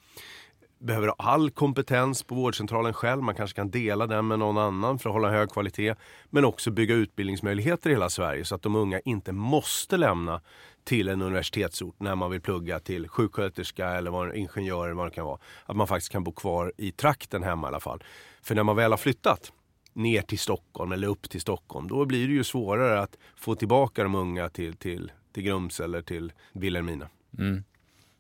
[0.79, 3.23] behöver ha all kompetens på vårdcentralen själv.
[3.23, 5.95] Man kanske kan dela den med någon annan för att hålla hög kvalitet.
[6.31, 10.41] Men också bygga utbildningsmöjligheter i hela Sverige så att de unga inte måste lämna
[10.85, 15.11] till en universitetsort när man vill plugga till sjuksköterska eller vad, ingenjör eller vad det
[15.11, 15.39] kan vara.
[15.67, 18.05] Att man faktiskt kan bo kvar i trakten hemma i alla fall.
[18.43, 19.53] För när man väl har flyttat
[19.93, 24.03] ner till Stockholm eller upp till Stockholm då blir det ju svårare att få tillbaka
[24.03, 27.09] de unga till, till, till Grums eller till Vilhelmina.
[27.39, 27.65] Mm.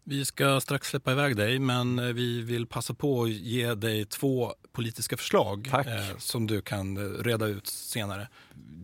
[0.09, 4.05] Vi ska strax släppa iväg dig, men eh, vi vill passa på att ge dig
[4.05, 8.29] två politiska förslag eh, som du kan eh, reda ut senare.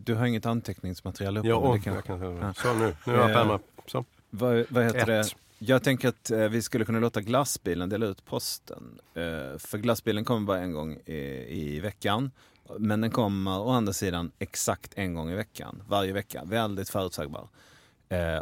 [0.05, 1.47] Du har inget anteckningsmaterial uppe?
[1.83, 2.53] Kan- jag kan, Ja.
[2.53, 3.59] så nu, nu har jag Eh, penna.
[3.87, 4.05] Så.
[4.29, 5.07] Vad, vad heter Ett.
[5.07, 5.35] det?
[5.65, 8.99] Jag tänker att eh, vi skulle kunna låta glassbilen dela ut posten.
[9.13, 11.13] Eh, för glassbilen kommer bara en gång i,
[11.49, 12.31] i veckan.
[12.79, 15.83] Men den kommer å andra sidan exakt en gång i veckan.
[15.87, 16.43] Varje vecka.
[16.45, 17.47] Väldigt förutsägbar.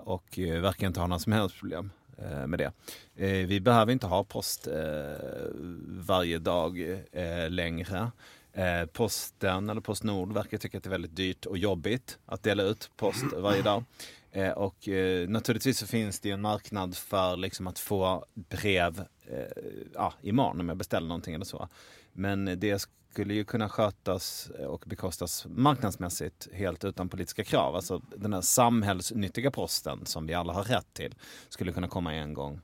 [0.04, 1.90] Och verkar inte ha några som helst problem
[2.48, 2.72] med det.
[3.16, 4.74] Eh, vi behöver inte ha post eh,
[5.88, 8.12] varje dag eh, längre.
[8.54, 12.64] Eh, Posten eller Postnord verkar tycka att det är väldigt dyrt och jobbigt att dela
[12.64, 13.84] ut post varje dag.
[14.32, 19.00] Eh, och eh, naturligtvis så finns det ju en marknad för liksom att få brev
[19.00, 19.06] eh,
[19.94, 21.70] ja, imorgon om jag beställer någonting eller så.
[22.14, 27.76] Men det skulle ju kunna skötas och bekostas marknadsmässigt helt utan politiska krav.
[27.76, 31.16] Alltså den här samhällsnyttiga posten som vi alla har rätt till
[31.50, 32.62] skulle kunna komma en gång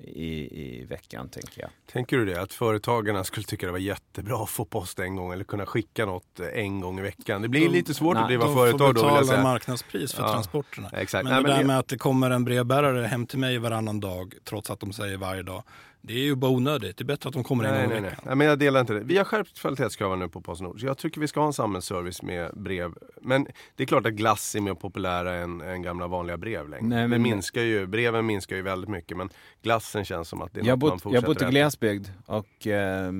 [0.00, 1.70] i, i veckan tänker jag.
[1.92, 2.42] Tänker du det?
[2.42, 6.06] Att företagarna skulle tycka det var jättebra att få post en gång eller kunna skicka
[6.06, 7.42] något eh, en gång i veckan.
[7.42, 9.26] Det blir De- lite svårt nej, att driva De företag får då vill jag betala
[9.26, 9.42] säga.
[9.42, 10.90] marknadspris för Ja, transporterna.
[10.92, 11.24] exakt.
[11.24, 13.58] Men Nej, det men där det- med att det kommer en brevbärare hem till mig
[13.58, 15.62] varannan dag trots att de säger varje dag.
[16.00, 16.96] Det är ju bara onödigt.
[16.96, 18.10] Det är bättre att de kommer en Nej, gång nej, i nej.
[18.10, 18.24] veckan.
[18.26, 18.36] nej.
[18.36, 19.00] Men jag delar inte det.
[19.00, 20.80] Vi har skärpt kvalitetskraven nu på Postnord.
[20.80, 22.90] Så jag tycker vi ska ha en samhällsservice med brev.
[23.22, 23.46] Men
[23.76, 26.86] det är klart att glass är mer populära än, än gamla vanliga brev längre.
[26.86, 29.28] Nej, det men- minskar ju, breven minskar ju väldigt mycket men
[29.62, 31.50] glassen känns som att det är Jag något man bott, jag fortsätter har bott i
[31.50, 33.10] glesbygd och eh,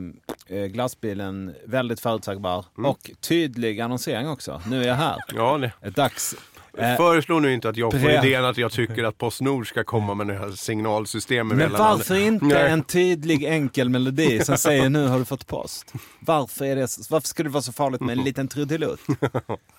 [0.46, 4.62] eh, glassbilen väldigt förutsägbar och tydlig annonsering också.
[4.70, 5.16] Nu är jag här.
[5.34, 5.90] Ja, det.
[5.90, 6.36] Dags.
[6.78, 10.14] Eh, Föreslå nu inte att jag får idén att jag tycker att Postnord ska komma
[10.14, 11.58] med det här signalsystemet.
[11.58, 12.70] Men varför inte Nej.
[12.70, 15.92] en tydlig enkel melodi som säger nu har du fått post?
[16.20, 19.00] Varför, är det, varför skulle det vara så farligt med en liten trudelutt?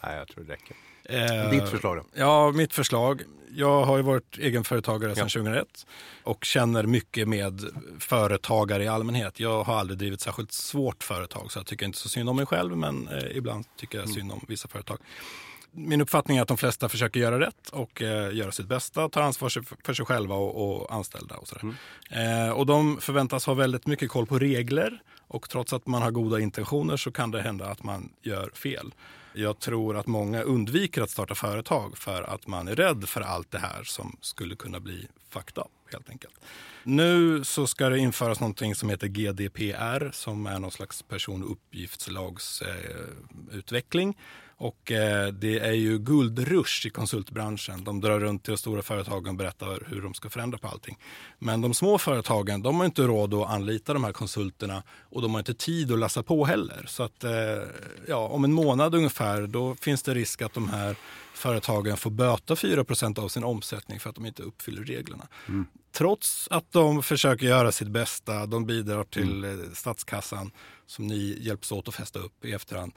[0.03, 0.75] Nej, jag tror det räcker.
[1.09, 2.03] Eh, Ditt förslag då?
[2.13, 3.21] Ja, mitt förslag.
[3.51, 5.67] Jag har ju varit egenföretagare sedan 2001
[6.23, 7.61] och känner mycket med
[7.99, 9.39] företagare i allmänhet.
[9.39, 12.45] Jag har aldrig drivit särskilt svårt företag så jag tycker inte så synd om mig
[12.45, 14.97] själv men eh, ibland tycker jag synd om vissa företag.
[15.71, 19.21] Min uppfattning är att de flesta försöker göra rätt och eh, göra sitt bästa, tar
[19.21, 19.49] ansvar
[19.83, 21.35] för sig själva och, och anställda.
[21.35, 21.75] Och, sådär.
[22.11, 26.11] Eh, och de förväntas ha väldigt mycket koll på regler och trots att man har
[26.11, 28.93] goda intentioner så kan det hända att man gör fel.
[29.33, 33.51] Jag tror att många undviker att starta företag för att man är rädd för allt
[33.51, 36.33] det här som skulle kunna bli fucked up helt enkelt.
[36.83, 41.51] Nu så ska det införas någonting som heter GDPR som är någon slags person och
[41.51, 43.49] uppgiftslagsutveckling.
[43.51, 44.17] Eh, utveckling.
[44.59, 47.83] Och eh, det är ju guldrush i konsultbranschen.
[47.83, 50.97] De drar runt till de stora företagen och berättar hur de ska förändra på allting.
[51.39, 55.31] Men de små företagen, de har inte råd att anlita de här konsulterna och de
[55.31, 56.85] har inte tid att läsa på heller.
[56.87, 57.31] Så att eh,
[58.07, 60.95] ja, om en månad ungefär, då finns det risk att de här
[61.33, 65.27] företagen får böta 4% av sin omsättning för att de inte uppfyller reglerna.
[65.91, 70.51] Trots att de försöker göra sitt bästa, de bidrar till eh, statskassan
[70.89, 72.93] som ni hjälps åt att fästa upp i efterhand.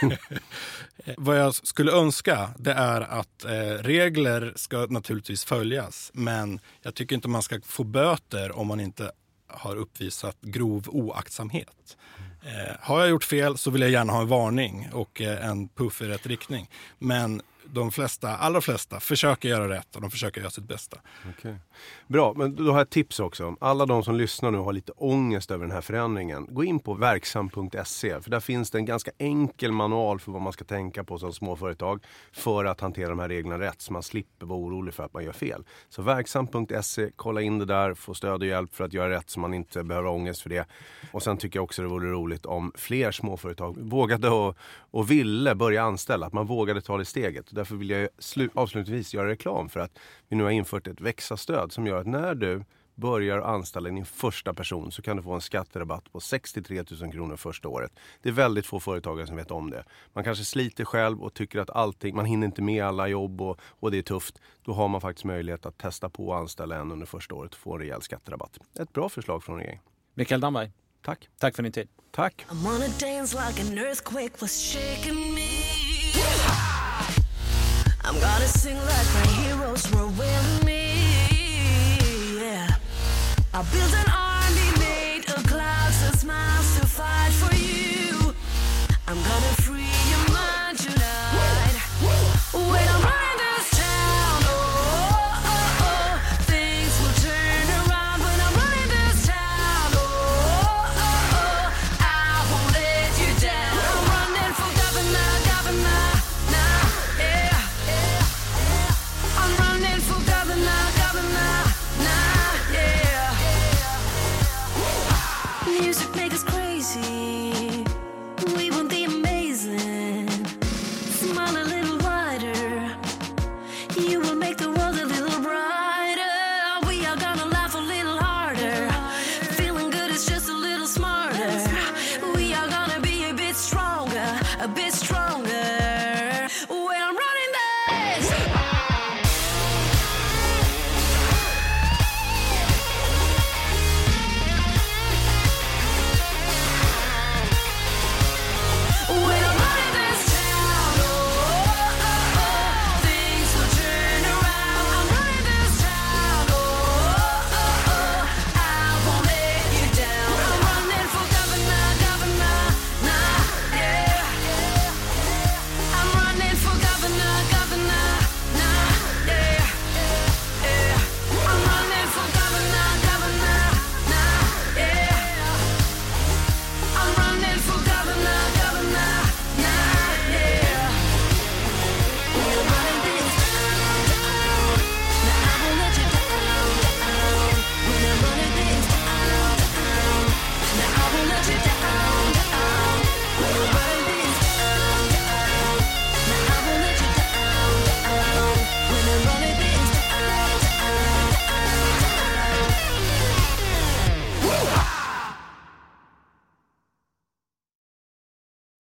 [1.16, 7.14] Vad jag skulle önska det är att eh, regler ska naturligtvis följas men jag tycker
[7.14, 9.12] inte man ska få böter om man inte
[9.46, 11.96] har uppvisat grov oaktsamhet.
[12.42, 15.68] Eh, har jag gjort fel så vill jag gärna ha en varning och eh, en
[15.68, 16.70] puff i rätt riktning.
[16.98, 17.42] Men
[17.72, 20.98] de flesta, allra flesta försöker göra rätt och de försöker göra sitt bästa.
[21.38, 21.54] Okay.
[22.06, 23.56] Bra, men då har jag ett tips också.
[23.60, 26.46] Alla de som lyssnar nu och har lite ångest över den här förändringen.
[26.50, 30.52] Gå in på verksam.se för där finns det en ganska enkel manual för vad man
[30.52, 34.46] ska tänka på som småföretag för att hantera de här reglerna rätt så man slipper
[34.46, 35.64] vara orolig för att man gör fel.
[35.88, 39.40] Så verksam.se, kolla in det där, få stöd och hjälp för att göra rätt så
[39.40, 40.66] man inte behöver ha ångest för det.
[41.12, 44.56] Och sen tycker jag också det vore roligt om fler småföretag vågade och,
[44.90, 47.46] och ville börja anställa, att man vågade ta det steget.
[47.60, 49.98] Därför vill jag slu- avslutningsvis göra reklam för att
[50.28, 54.54] vi nu har infört ett växa-stöd som gör att när du börjar anställa din första
[54.54, 57.92] person så kan du få en skatterabatt på 63 000 kronor första året.
[58.22, 59.84] Det är väldigt få företagare som vet om det.
[60.12, 63.60] Man kanske sliter själv och tycker att allting, man hinner inte med alla jobb och,
[63.62, 64.38] och det är tufft.
[64.64, 67.58] Då har man faktiskt möjlighet att testa på att anställa en under första året och
[67.60, 68.58] få en rejäl skatterabatt.
[68.78, 69.82] Ett bra förslag från regeringen.
[70.14, 70.72] Mikael Damberg,
[71.04, 71.28] Tack.
[71.38, 71.88] tack för din tid.
[72.10, 72.46] Tack.
[78.02, 82.38] I'm gonna sing like my heroes were with me.
[82.40, 82.68] Yeah.
[83.52, 88.34] I built an army made of clouds and smiles to fight for you.
[89.06, 89.59] I'm gonna